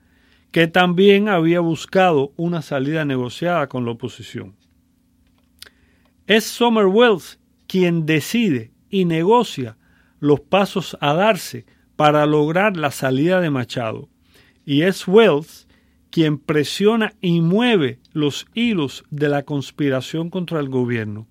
[0.52, 4.56] que también había buscado una salida negociada con la oposición.
[6.26, 9.76] Es Summer Wells quien decide y negocia
[10.18, 14.08] los pasos a darse para lograr la salida de Machado.
[14.64, 15.68] Y es Wells
[16.10, 21.28] quien presiona y mueve los hilos de la conspiración contra el gobierno,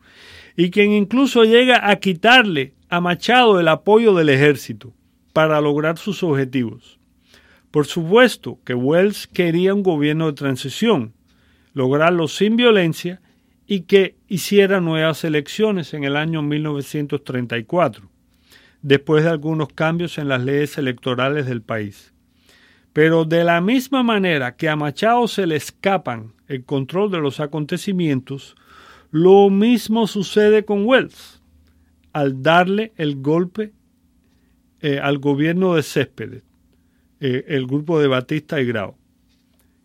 [0.55, 4.93] y quien incluso llega a quitarle a Machado el apoyo del ejército
[5.33, 6.98] para lograr sus objetivos.
[7.71, 11.13] Por supuesto que Wells quería un gobierno de transición,
[11.73, 13.21] lograrlo sin violencia
[13.67, 18.09] y que hiciera nuevas elecciones en el año 1934,
[18.81, 22.11] después de algunos cambios en las leyes electorales del país.
[22.91, 27.39] Pero de la misma manera que a Machado se le escapan el control de los
[27.39, 28.55] acontecimientos,
[29.11, 31.43] lo mismo sucede con Wells
[32.13, 33.73] al darle el golpe
[34.81, 36.48] eh, al gobierno de Céspedes.
[37.21, 38.95] Eh, el grupo de Batista y Grau,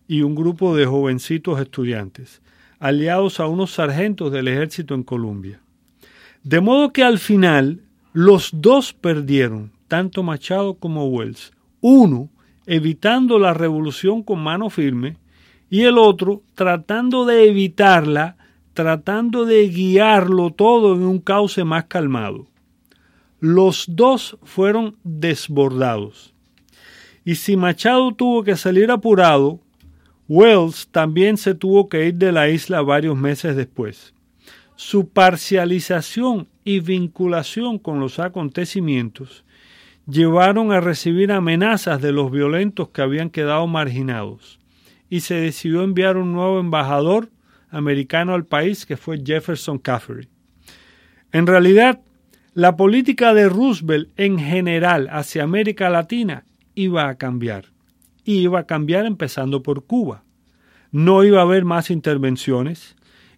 [0.07, 2.41] y un grupo de jovencitos estudiantes,
[2.79, 5.59] aliados a unos sargentos del ejército en Colombia.
[6.43, 7.81] De modo que al final
[8.13, 12.29] los dos perdieron, tanto Machado como Wells, uno
[12.67, 15.17] evitando la revolución con mano firme
[15.69, 18.37] y el otro tratando de evitarla,
[18.73, 22.47] tratando de guiarlo todo en un cauce más calmado.
[23.41, 26.34] Los dos fueron desbordados.
[27.25, 29.59] Y si Machado tuvo que salir apurado,
[30.29, 34.13] Wells también se tuvo que ir de la isla varios meses después.
[34.75, 39.43] Su parcialización y vinculación con los acontecimientos
[40.07, 44.59] llevaron a recibir amenazas de los violentos que habían quedado marginados,
[45.09, 47.29] y se decidió enviar un nuevo embajador
[47.71, 50.27] americano al país que fue Jefferson Caffery.
[51.31, 52.01] En realidad,
[52.53, 56.45] la política de Roosevelt en general hacia América Latina
[56.75, 57.65] iba a cambiar.
[58.23, 60.23] Y iba a cambiar empezando por Cuba.
[60.91, 62.95] No iba a haber más intervenciones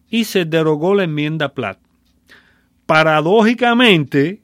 [0.09, 1.79] y se derogó la enmienda Platt.
[2.85, 4.41] Paradójicamente,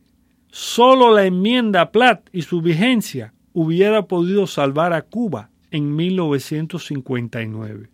[0.51, 7.89] solo la enmienda Platt y su vigencia hubiera podido salvar a Cuba en 1959.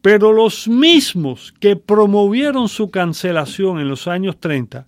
[0.00, 4.86] Pero los mismos que promovieron su cancelación en los años 30,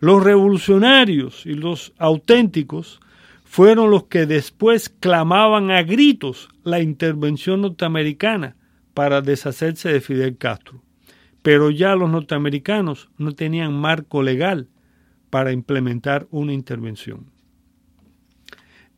[0.00, 3.00] los revolucionarios y los auténticos,
[3.48, 8.56] fueron los que después clamaban a gritos la intervención norteamericana
[8.92, 10.82] para deshacerse de Fidel Castro.
[11.40, 14.68] Pero ya los norteamericanos no tenían marco legal
[15.30, 17.30] para implementar una intervención.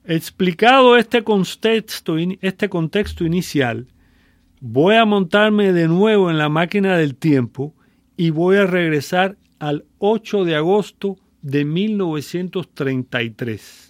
[0.05, 2.68] Explicado este contexto, este
[3.20, 3.86] inicial,
[4.61, 7.72] voy a montarme de nuevo en la máquina del tiempo
[8.16, 13.89] y voy a regresar al 8 de agosto de 1933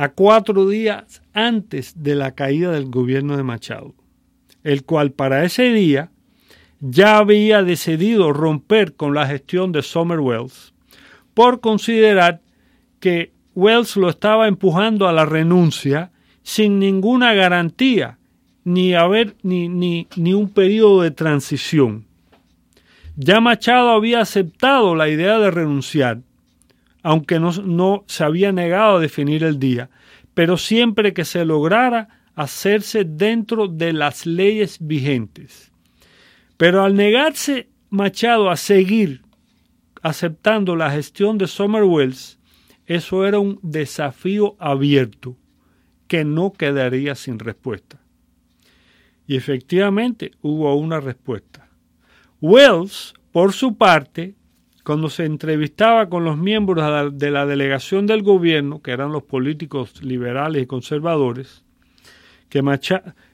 [0.00, 3.96] a cuatro días antes de la caída del gobierno de Machado,
[4.62, 6.12] el cual para ese día
[6.78, 10.72] ya había decidido romper con la gestión de Summer Wells
[11.34, 12.42] por considerar
[13.00, 16.12] que Wells lo estaba empujando a la renuncia
[16.44, 18.18] sin ninguna garantía
[18.62, 22.04] ni haber ni, ni, ni un periodo de transición.
[23.16, 26.20] Ya Machado había aceptado la idea de renunciar
[27.02, 29.90] aunque no, se había negado a definir el día,
[30.34, 35.72] pero siempre que se lograra hacerse dentro de las leyes vigentes.
[36.56, 39.22] Pero al negarse Machado a seguir
[40.02, 42.38] aceptando la gestión de Wells,
[42.86, 45.36] eso era un desafío abierto
[46.06, 48.00] que no quedaría sin respuesta.
[49.26, 51.68] Y efectivamente hubo una respuesta.
[52.40, 54.34] Wells, por su parte,
[54.88, 60.02] cuando se entrevistaba con los miembros de la delegación del gobierno, que eran los políticos
[60.02, 61.62] liberales y conservadores,
[62.48, 62.62] que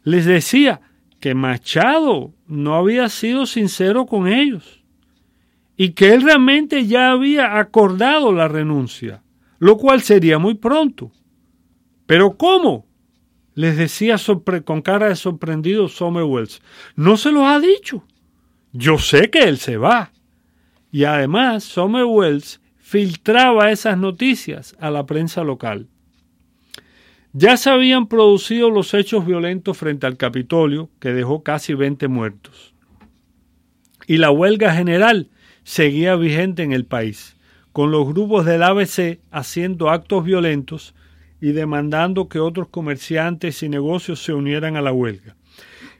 [0.02, 0.80] les decía
[1.20, 4.82] que Machado no había sido sincero con ellos
[5.76, 9.22] y que él realmente ya había acordado la renuncia,
[9.60, 11.12] lo cual sería muy pronto.
[12.06, 12.84] Pero ¿cómo?
[13.54, 14.16] Les decía
[14.64, 16.60] con cara de sorprendido Wells.
[16.96, 18.02] No se los ha dicho.
[18.72, 20.10] Yo sé que él se va.
[20.94, 25.88] Y además, Summer Wells filtraba esas noticias a la prensa local.
[27.32, 32.76] Ya se habían producido los hechos violentos frente al Capitolio, que dejó casi 20 muertos.
[34.06, 35.30] Y la huelga general
[35.64, 37.36] seguía vigente en el país,
[37.72, 40.94] con los grupos del ABC haciendo actos violentos
[41.40, 45.34] y demandando que otros comerciantes y negocios se unieran a la huelga.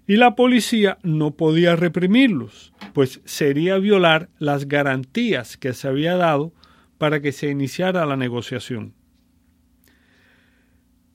[0.07, 6.53] Y la policía no podía reprimirlos, pues sería violar las garantías que se había dado
[6.99, 8.93] para que se iniciara la negociación.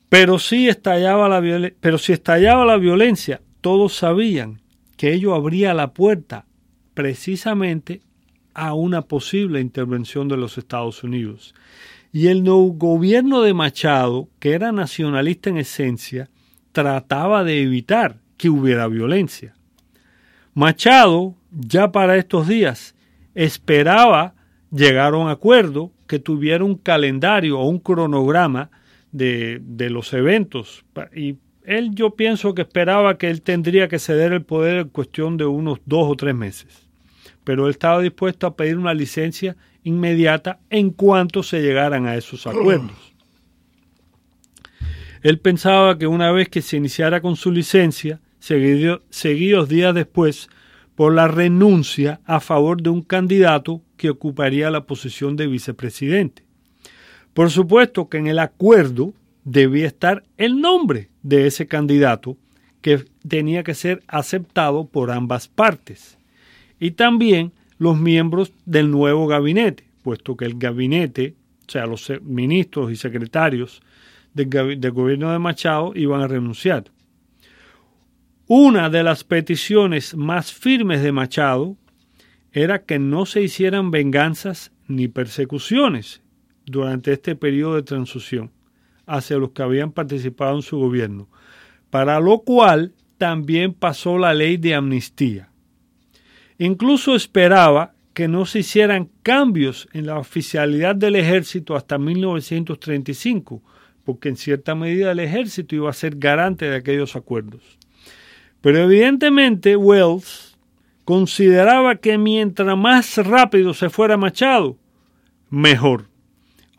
[0.10, 4.62] Pero si estallaba la, pero si estallaba la violencia, todos sabían
[4.98, 6.48] que ello abría la puerta
[6.96, 8.02] precisamente
[8.56, 11.54] a una posible intervención de los Estados Unidos.
[12.12, 16.30] Y el nuevo gobierno de Machado, que era nacionalista en esencia,
[16.72, 19.54] trataba de evitar que hubiera violencia.
[20.56, 22.96] Machado, ya para estos días,
[23.36, 24.34] esperaba
[24.72, 28.72] llegar a un acuerdo que tuviera un calendario o un cronograma
[29.12, 30.86] de, de los eventos.
[31.14, 31.36] Y
[31.66, 35.46] él yo pienso que esperaba que él tendría que ceder el poder en cuestión de
[35.46, 36.88] unos dos o tres meses.
[37.44, 42.48] Pero él estaba dispuesto a pedir una licencia inmediata en cuanto se llegaran a esos
[42.48, 43.14] acuerdos.
[45.22, 50.50] Él pensaba que una vez que se iniciara con su licencia, seguidos días después,
[50.96, 56.44] por la renuncia a favor de un candidato que ocuparía la posición de vicepresidente.
[57.34, 59.14] Por supuesto que en el acuerdo
[59.46, 62.38] debía estar el nombre de ese candidato
[62.82, 66.18] que tenía que ser aceptado por ambas partes
[66.80, 71.36] y también los miembros del nuevo gabinete, puesto que el gabinete,
[71.68, 73.82] o sea, los ministros y secretarios
[74.34, 76.86] del, gobierno de Machado iban a renunciar.
[78.52, 81.78] Una de las peticiones más firmes de Machado
[82.52, 86.24] era que no se hicieran venganzas ni persecuciones
[86.66, 88.50] durante este periodo de transición
[89.06, 91.30] hacia los que habían participado en su gobierno,
[91.92, 95.52] para lo cual también pasó la ley de amnistía.
[96.58, 103.62] Incluso esperaba que no se hicieran cambios en la oficialidad del ejército hasta 1935,
[104.04, 107.79] porque en cierta medida el ejército iba a ser garante de aquellos acuerdos.
[108.62, 110.58] Pero evidentemente Wells
[111.06, 114.78] consideraba que mientras más rápido se fuera Machado,
[115.50, 116.10] mejor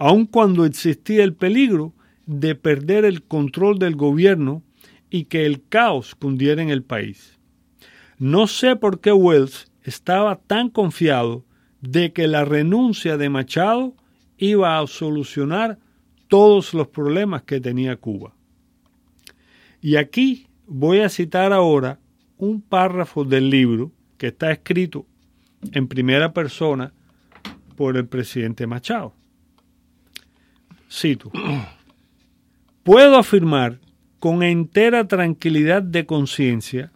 [0.01, 1.93] aun cuando existía el peligro
[2.25, 4.63] de perder el control del gobierno
[5.11, 7.39] y que el caos cundiera en el país.
[8.19, 11.45] No sé por qué Wells estaba tan confiado
[11.83, 13.95] de que la renuncia de Machado
[14.39, 15.79] iba a solucionar
[16.29, 18.35] todos los problemas que tenía Cuba.
[19.83, 21.99] Y aquí voy a citar ahora
[22.39, 25.05] un párrafo del libro que está escrito
[25.73, 26.93] en primera persona
[27.77, 29.13] por el presidente Machado.
[30.89, 31.33] Cito.
[32.85, 33.81] Puedo afirmar
[34.21, 36.93] con entera tranquilidad de conciencia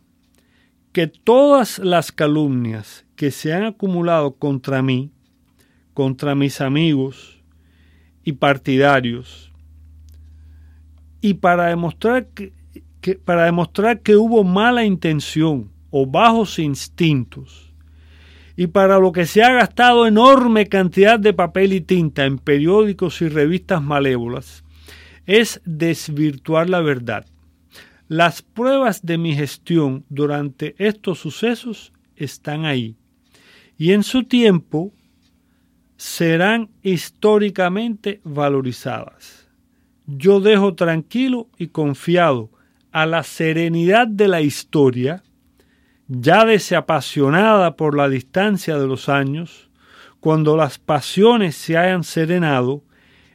[0.92, 5.10] que todas las calumnias que se han acumulado contra mí,
[5.94, 7.42] contra mis amigos
[8.22, 9.52] y partidarios,
[11.20, 12.52] y para demostrar que,
[13.12, 17.72] para demostrar que hubo mala intención o bajos instintos,
[18.56, 23.20] y para lo que se ha gastado enorme cantidad de papel y tinta en periódicos
[23.20, 24.64] y revistas malévolas,
[25.26, 27.26] es desvirtuar la verdad.
[28.08, 32.96] Las pruebas de mi gestión durante estos sucesos están ahí
[33.76, 34.92] y en su tiempo
[35.96, 39.48] serán históricamente valorizadas.
[40.06, 42.50] Yo dejo tranquilo y confiado
[42.94, 45.24] a la serenidad de la historia
[46.06, 49.68] ya desapasionada por la distancia de los años,
[50.20, 52.84] cuando las pasiones se hayan serenado,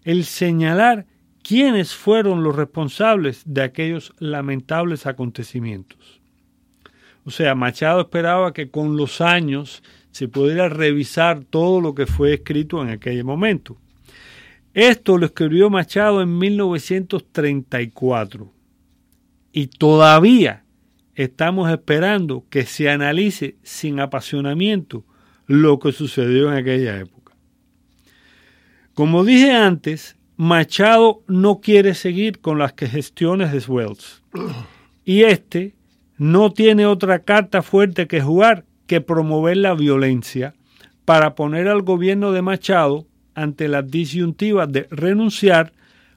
[0.06, 1.08] el señalar
[1.44, 6.22] quiénes fueron los responsables de aquellos lamentables acontecimientos.
[7.26, 12.36] O sea, Machado esperaba que con los años se pudiera revisar todo lo que fue
[12.36, 13.76] escrito en aquel momento.
[14.74, 18.59] Esto lo escribió Machado en 1934
[19.52, 20.64] y todavía
[21.16, 25.04] estamos esperando que se analice sin apasionamiento
[25.48, 27.36] lo que sucedió en aquella época.
[28.94, 34.24] Como dije antes, Machado no quiere seguir con las gestiones de Wells
[35.04, 35.76] y este
[36.18, 40.54] no tiene otra carta fuerte que jugar que promover la violencia
[41.04, 45.74] para poner al gobierno de Machado ante la disyuntiva de renunciar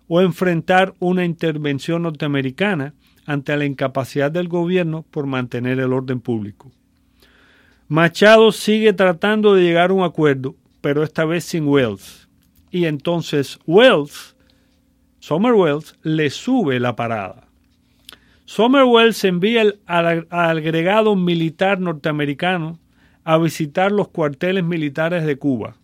[0.08, 2.94] o enfrentar una intervención norteamericana
[3.26, 6.70] ante la incapacidad del gobierno por mantener el orden público.
[7.88, 12.28] Machado sigue tratando de llegar a un acuerdo, pero esta vez sin Wells.
[12.70, 14.34] Y entonces Wells,
[15.20, 17.46] Summer Wells, le sube la parada.
[18.44, 22.78] Summer Wells envía al agregado militar norteamericano
[23.24, 25.76] a visitar los cuarteles militares de Cuba,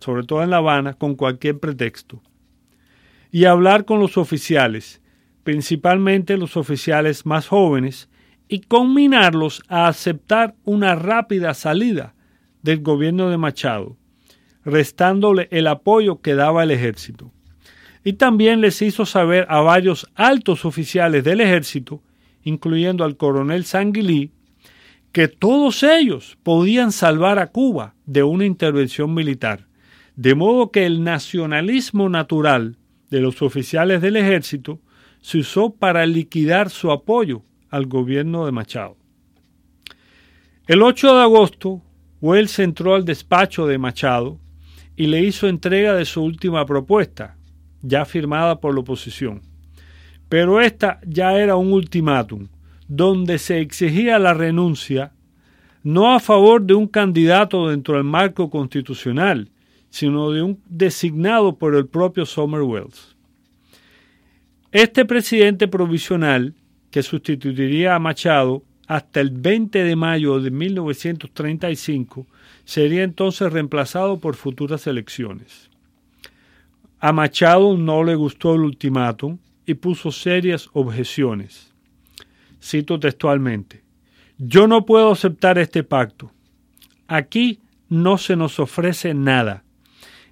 [0.00, 2.22] sobre todo en La Habana, con cualquier pretexto.
[3.32, 5.02] y hablar con los oficiales,
[5.44, 8.08] principalmente los oficiales más jóvenes,
[8.48, 12.14] y combinarlos a aceptar una rápida salida
[12.62, 13.96] del gobierno de Machado,
[14.64, 17.32] restándole el apoyo que daba el ejército.
[18.04, 22.02] Y también les hizo saber a varios altos oficiales del ejército,
[22.42, 24.30] incluyendo al coronel Sanguilí,
[25.12, 29.66] que todos ellos podían salvar a Cuba de una intervención militar,
[30.16, 32.76] de modo que el nacionalismo natural
[33.10, 34.80] de los oficiales del ejército
[35.24, 38.98] se usó para liquidar su apoyo al gobierno de Machado.
[40.66, 41.80] El 8 de agosto,
[42.20, 44.38] Wells entró al despacho de Machado
[44.96, 47.38] y le hizo entrega de su última propuesta,
[47.80, 49.40] ya firmada por la oposición.
[50.28, 52.48] Pero esta ya era un ultimátum,
[52.86, 55.14] donde se exigía la renuncia
[55.82, 59.48] no a favor de un candidato dentro del marco constitucional,
[59.88, 63.13] sino de un designado por el propio Summer Wells.
[64.74, 66.52] Este presidente provisional,
[66.90, 72.26] que sustituiría a Machado hasta el 20 de mayo de 1935,
[72.64, 75.70] sería entonces reemplazado por futuras elecciones.
[76.98, 81.72] A Machado no le gustó el ultimátum y puso serias objeciones.
[82.60, 83.84] Cito textualmente,
[84.38, 86.32] yo no puedo aceptar este pacto.
[87.06, 89.62] Aquí no se nos ofrece nada,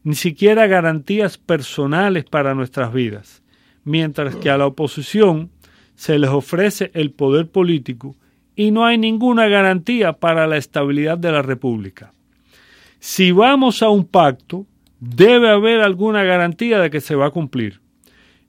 [0.03, 3.42] ni siquiera garantías personales para nuestras vidas,
[3.85, 5.51] mientras que a la oposición
[5.95, 8.17] se les ofrece el poder político
[8.55, 12.13] y no hay ninguna garantía para la estabilidad de la República.
[13.01, 14.67] Si vamos a un pacto,
[15.01, 17.81] debe haber alguna garantía de que se va a cumplir.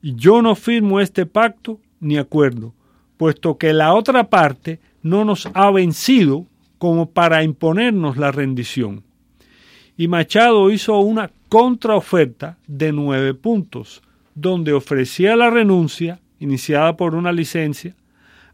[0.03, 2.75] Yo no firmo este pacto ni acuerdo,
[3.17, 6.45] puesto que la otra parte no nos ha vencido
[6.77, 9.03] como para imponernos la rendición.
[9.97, 14.02] Y Machado hizo una contraoferta de nueve puntos,
[14.35, 17.95] donde ofrecía la renuncia, iniciada por una licencia,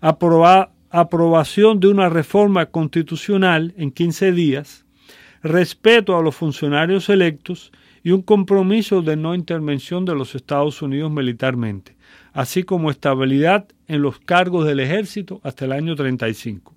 [0.01, 4.85] aprobación de una reforma constitucional en 15 días,
[5.41, 7.71] respeto a los funcionarios electos
[8.03, 11.99] y un compromiso de no intervención de los Estados Unidos militarmente
[12.33, 16.73] así como estabilidad en los cargos del ejército hasta el año 35.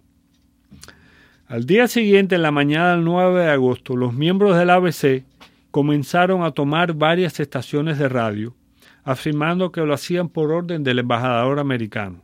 [1.46, 5.24] Al día siguiente, en la mañana del 9 de agosto, los miembros del ABC
[5.70, 8.54] comenzaron a tomar varias estaciones de radio,
[9.04, 12.22] afirmando que lo hacían por orden del embajador americano.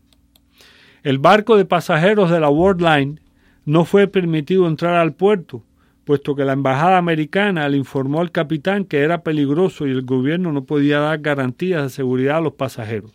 [1.03, 3.21] El barco de pasajeros de la World Line
[3.65, 5.65] no fue permitido entrar al puerto,
[6.05, 10.53] puesto que la embajada americana le informó al capitán que era peligroso y el gobierno
[10.53, 13.13] no podía dar garantías de seguridad a los pasajeros.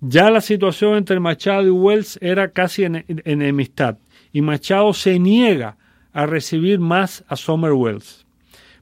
[0.00, 3.98] Ya la situación entre Machado y Wells era casi en enemistad
[4.32, 5.76] y Machado se niega
[6.12, 8.23] a recibir más a Summer Wells,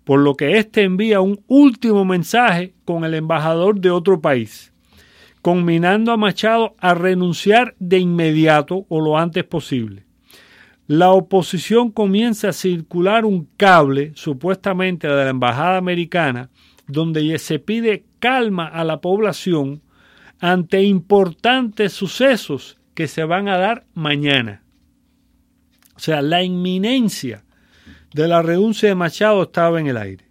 [0.04, 4.72] por lo que éste envía un último mensaje con el embajador de otro país,
[5.42, 10.04] combinando a Machado a renunciar de inmediato o lo antes posible
[10.92, 16.50] la oposición comienza a circular un cable, supuestamente de la Embajada Americana,
[16.86, 19.80] donde se pide calma a la población
[20.38, 24.64] ante importantes sucesos que se van a dar mañana.
[25.96, 27.44] O sea, la inminencia
[28.14, 30.24] de la renuncia de Machado estaba en el aire.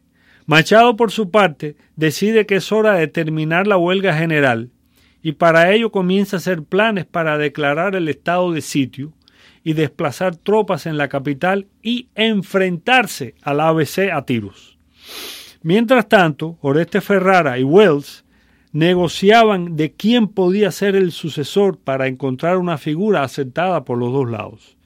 [0.45, 4.69] Machado, por su parte, decide que es hora de terminar la huelga general
[5.23, 9.13] y para ello comienza a hacer planes para declarar el estado de sitio
[9.63, 14.77] y desplazar tropas en la capital y enfrentarse al ABC a tiros.
[15.61, 18.25] Mientras tanto, Oreste Ferrara y Wells
[18.71, 24.29] negociaban de quién podía ser el sucesor para encontrar una figura aceptada por los dos
[24.29, 24.77] lados.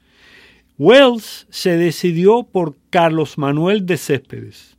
[0.78, 4.76] Wells se decidió por Carlos Manuel de Céspedes,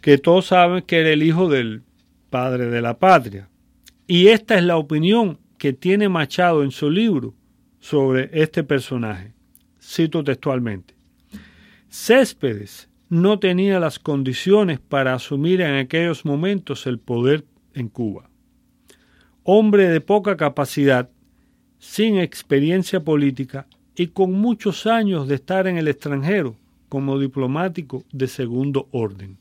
[0.00, 1.82] que todos saben que era el hijo del
[2.28, 3.48] padre de la patria.
[4.08, 7.34] Y esta es la opinión que tiene Machado en su libro
[7.78, 9.34] sobre este personaje.
[9.80, 10.94] Cito textualmente.
[11.88, 17.44] Céspedes no tenía las condiciones para asumir en aquellos momentos el poder
[17.74, 18.28] en Cuba.
[19.44, 21.08] Hombre de poca capacidad,
[21.78, 23.66] sin experiencia política
[23.98, 26.56] y con muchos años de estar en el extranjero
[26.88, 29.36] como diplomático de segundo orden.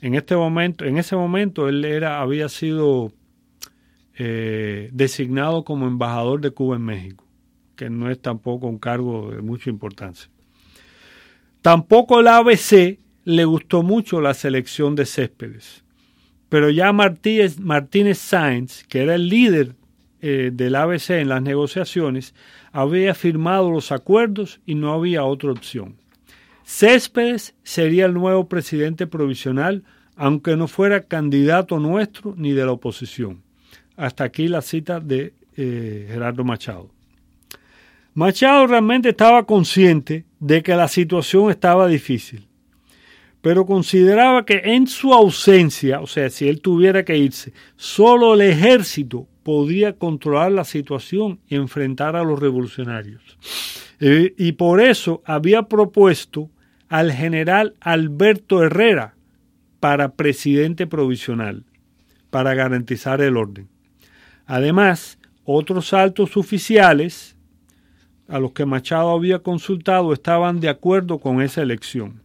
[0.00, 3.12] En este momento, en ese momento él era, había sido
[4.16, 7.24] eh, designado como embajador de Cuba en México
[7.80, 10.30] que no es tampoco un cargo de mucha importancia.
[11.62, 15.82] Tampoco la ABC le gustó mucho la selección de Céspedes,
[16.50, 19.76] pero ya Martínez, Martínez Sáenz, que era el líder
[20.22, 22.34] eh, del ABC en las negociaciones,
[22.72, 25.96] había firmado los acuerdos y no había otra opción.
[26.64, 29.82] Céspedes sería el nuevo presidente provisional,
[30.16, 33.42] aunque no fuera candidato nuestro ni de la oposición.
[33.96, 36.90] Hasta aquí la cita de eh, Gerardo Machado.
[38.14, 42.46] Machado realmente estaba consciente de que la situación estaba difícil,
[43.40, 48.42] pero consideraba que en su ausencia, o sea, si él tuviera que irse, solo el
[48.42, 53.22] ejército podía controlar la situación y enfrentar a los revolucionarios.
[54.00, 56.50] Eh, y por eso había propuesto
[56.88, 59.14] al general Alberto Herrera
[59.78, 61.64] para presidente provisional,
[62.30, 63.68] para garantizar el orden.
[64.46, 67.36] Además, otros altos oficiales
[68.28, 72.22] a los que Machado había consultado estaban de acuerdo con esa elección.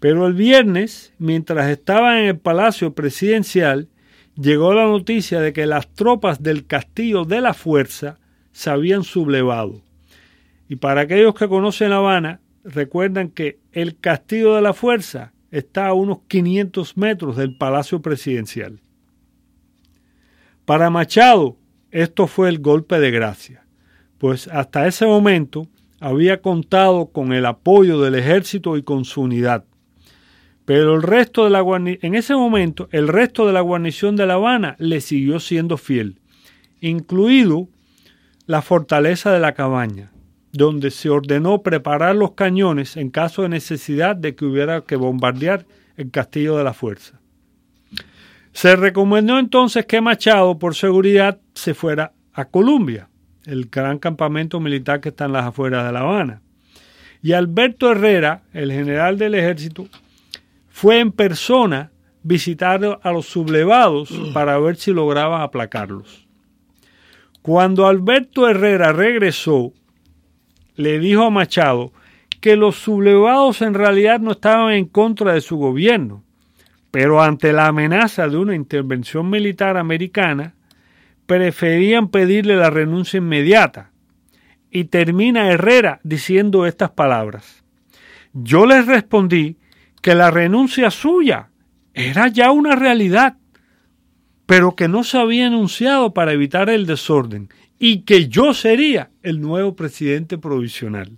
[0.00, 3.88] Pero el viernes, mientras estaba en el Palacio Presidencial,
[4.36, 8.18] llegó la noticia de que las tropas del Castillo de la Fuerza
[8.52, 9.82] se habían sublevado.
[10.68, 15.86] Y para aquellos que conocen La Habana, recuerdan que el Castillo de la Fuerza está
[15.86, 18.80] a unos 500 metros del Palacio Presidencial.
[20.64, 21.56] Para Machado,
[21.90, 23.64] esto fue el golpe de gracia,
[24.18, 25.68] pues hasta ese momento
[26.00, 29.64] había contado con el apoyo del ejército y con su unidad.
[30.66, 31.64] Pero el resto de la
[32.02, 36.18] en ese momento el resto de la guarnición de La Habana le siguió siendo fiel,
[36.80, 37.68] incluido
[38.46, 40.10] la fortaleza de la cabaña,
[40.52, 45.66] donde se ordenó preparar los cañones en caso de necesidad de que hubiera que bombardear
[45.96, 47.20] el castillo de la fuerza.
[48.52, 53.08] Se recomendó entonces que Machado, por seguridad, se fuera a Colombia,
[53.44, 56.42] el gran campamento militar que está en las afueras de La Habana.
[57.22, 59.88] Y Alberto Herrera, el general del ejército,
[60.76, 61.90] fue en persona
[62.22, 66.28] visitar a los sublevados para ver si lograban aplacarlos.
[67.40, 69.72] Cuando Alberto Herrera regresó,
[70.74, 71.92] le dijo a Machado
[72.42, 76.22] que los sublevados en realidad no estaban en contra de su gobierno,
[76.90, 80.56] pero ante la amenaza de una intervención militar americana,
[81.24, 83.92] preferían pedirle la renuncia inmediata.
[84.70, 87.64] Y termina Herrera diciendo estas palabras.
[88.34, 89.56] Yo les respondí
[90.06, 91.48] que la renuncia suya
[91.92, 93.38] era ya una realidad,
[94.46, 97.48] pero que no se había anunciado para evitar el desorden
[97.80, 101.10] y que yo sería el nuevo presidente provisional.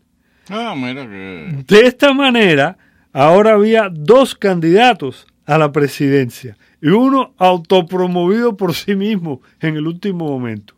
[0.48, 1.64] Ah, mira que...
[1.68, 2.78] De esta manera,
[3.12, 9.86] ahora había dos candidatos a la presidencia y uno autopromovido por sí mismo en el
[9.86, 10.72] último momento.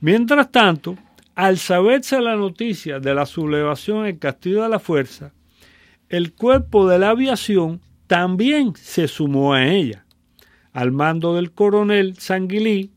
[0.00, 0.98] Mientras tanto,
[1.36, 5.30] al saberse la noticia de la sublevación en Castillo de la Fuerza,
[6.08, 10.04] el cuerpo de la aviación también se sumó a ella,
[10.72, 12.90] al mando del coronel Sanguilí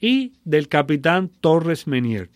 [0.00, 2.30] y del capitán Torres Menier.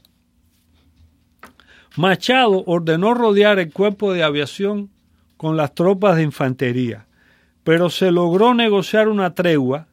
[1.96, 4.90] Machado ordenó rodear el cuerpo de aviación
[5.36, 7.06] con las tropas de infantería,
[7.64, 9.86] pero se logró negociar una tregua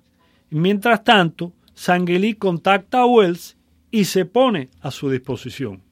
[0.51, 3.57] y mientras tanto Sanguilí contacta a Wells
[3.91, 5.84] y se pone a su disposición.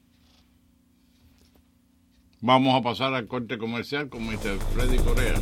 [2.46, 4.60] Vamos a pasar al corte comercial con Mr.
[4.74, 5.36] Freddy Corea.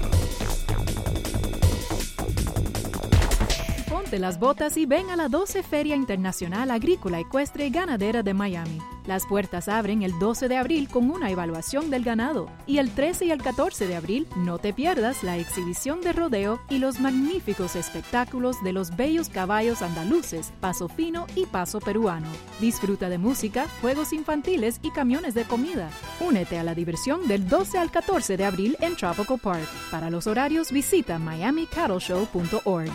[3.90, 8.36] Ponte las botas y ven a la 12 Feria Internacional Agrícola Ecuestre y Ganadera de
[8.36, 8.78] Miami.
[9.06, 13.26] Las puertas abren el 12 de abril con una evaluación del ganado y el 13
[13.26, 17.76] y el 14 de abril no te pierdas la exhibición de rodeo y los magníficos
[17.76, 22.28] espectáculos de los bellos caballos andaluces, paso fino y paso peruano.
[22.60, 25.90] Disfruta de música, juegos infantiles y camiones de comida.
[26.20, 29.68] Únete a la diversión del 12 al 14 de abril en Tropical Park.
[29.90, 32.92] Para los horarios visita miamicattleshow.org.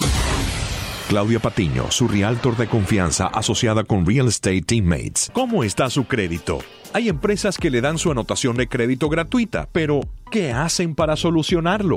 [1.09, 5.31] Claudia Patiño, su realtor de confianza asociada con Real Estate Teammates.
[5.35, 6.61] ¿Cómo está su crédito?
[6.95, 11.97] Hay empresas que le dan su anotación de crédito gratuita, pero ¿qué hacen para solucionarlo?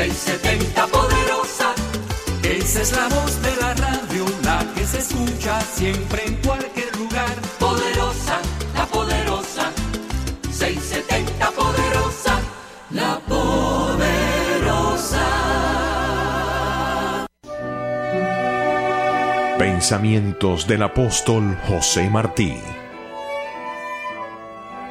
[0.00, 1.74] 670 poderosa.
[2.42, 7.34] Esa es la voz de la radio, la que se escucha siempre en cualquier lugar.
[7.58, 8.40] Poderosa,
[8.74, 9.70] la poderosa,
[10.50, 12.40] 670 poderosa,
[12.92, 15.26] la poderosa.
[19.58, 22.54] Pensamientos del apóstol José Martí.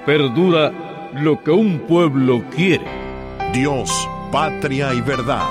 [0.05, 0.72] Perdura
[1.16, 2.86] lo que un pueblo quiere.
[3.51, 5.47] Dios, patria y verdad,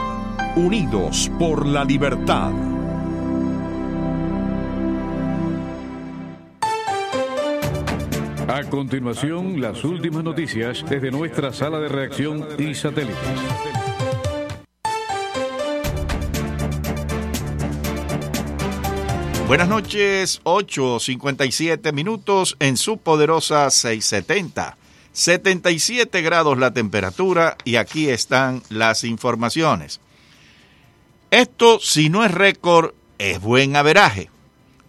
[0.55, 2.53] unidos por la libertad.
[8.47, 13.17] A continuación, las últimas noticias desde nuestra sala de reacción y satélites.
[19.49, 24.77] Buenas noches, 8.57 minutos en su poderosa 670.
[25.19, 29.99] 77 grados la temperatura y aquí están las informaciones.
[31.33, 34.31] Esto, si no es récord, es buen averaje.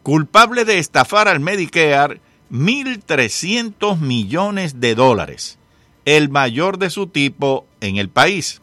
[0.03, 2.21] Culpable de estafar al Medicare
[2.51, 5.57] 1.300 millones de dólares,
[6.05, 8.61] el mayor de su tipo en el país.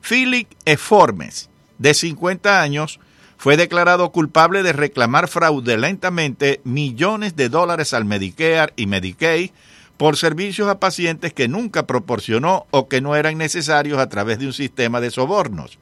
[0.00, 2.98] Philip Eformes, de 50 años,
[3.36, 9.50] fue declarado culpable de reclamar fraudulentamente millones de dólares al Medicare y Medicaid
[9.96, 14.46] por servicios a pacientes que nunca proporcionó o que no eran necesarios a través de
[14.46, 15.78] un sistema de sobornos.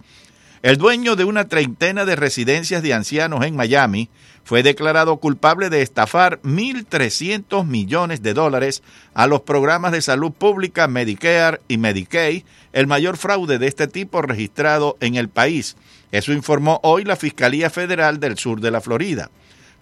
[0.62, 4.08] El dueño de una treintena de residencias de ancianos en Miami
[4.44, 10.88] fue declarado culpable de estafar 1.300 millones de dólares a los programas de salud pública
[10.88, 15.76] Medicare y Medicaid, el mayor fraude de este tipo registrado en el país.
[16.12, 19.30] Eso informó hoy la Fiscalía Federal del Sur de la Florida.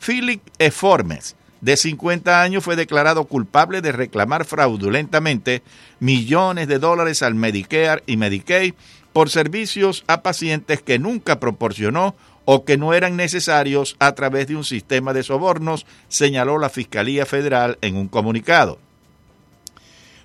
[0.04, 5.62] Philip Eformes, de 50 años, fue declarado culpable de reclamar fraudulentamente
[6.00, 8.74] millones de dólares al Medicare y Medicaid
[9.12, 14.56] por servicios a pacientes que nunca proporcionó o que no eran necesarios a través de
[14.56, 18.78] un sistema de sobornos, señaló la Fiscalía Federal en un comunicado.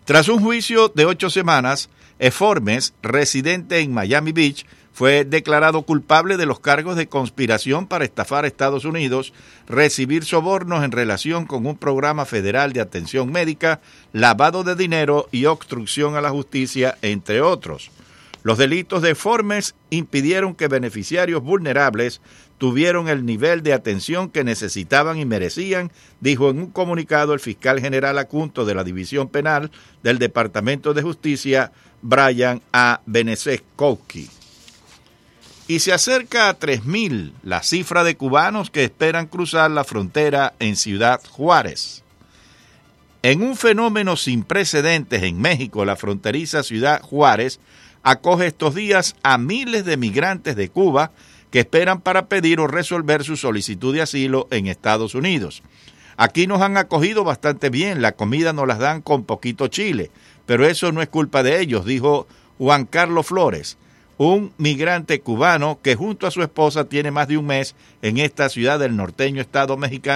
[0.05, 4.65] Tras un juicio de ocho semanas, Eformes, residente en Miami Beach,
[4.97, 9.31] fue declarado culpable de los cargos de conspiración para estafar a Estados Unidos,
[9.67, 13.79] recibir sobornos en relación con un programa federal de atención médica,
[14.11, 17.91] lavado de dinero y obstrucción a la justicia, entre otros.
[18.41, 22.19] Los delitos de Formes impidieron que beneficiarios vulnerables
[22.57, 25.91] tuvieron el nivel de atención que necesitaban y merecían,
[26.21, 29.69] dijo en un comunicado el fiscal general adjunto de la División Penal
[30.01, 31.71] del Departamento de Justicia,
[32.01, 33.01] Brian A.
[33.05, 34.36] Benezekowski.
[35.67, 40.77] Y se acerca a 3.000 la cifra de cubanos que esperan cruzar la frontera en
[40.77, 42.03] Ciudad Juárez.
[43.21, 47.59] En un fenómeno sin precedentes en México, la fronteriza Ciudad Juárez
[48.03, 51.11] acoge estos días a miles de migrantes de Cuba
[51.51, 55.63] que esperan para pedir o resolver su solicitud de asilo en Estados Unidos.
[56.15, 60.11] Aquí nos han acogido bastante bien, la comida nos las dan con poquito chile,
[60.45, 63.77] pero eso no es culpa de ellos, dijo Juan Carlos Flores,
[64.17, 68.49] un migrante cubano que junto a su esposa tiene más de un mes en esta
[68.49, 70.07] ciudad del norteño estado mexicano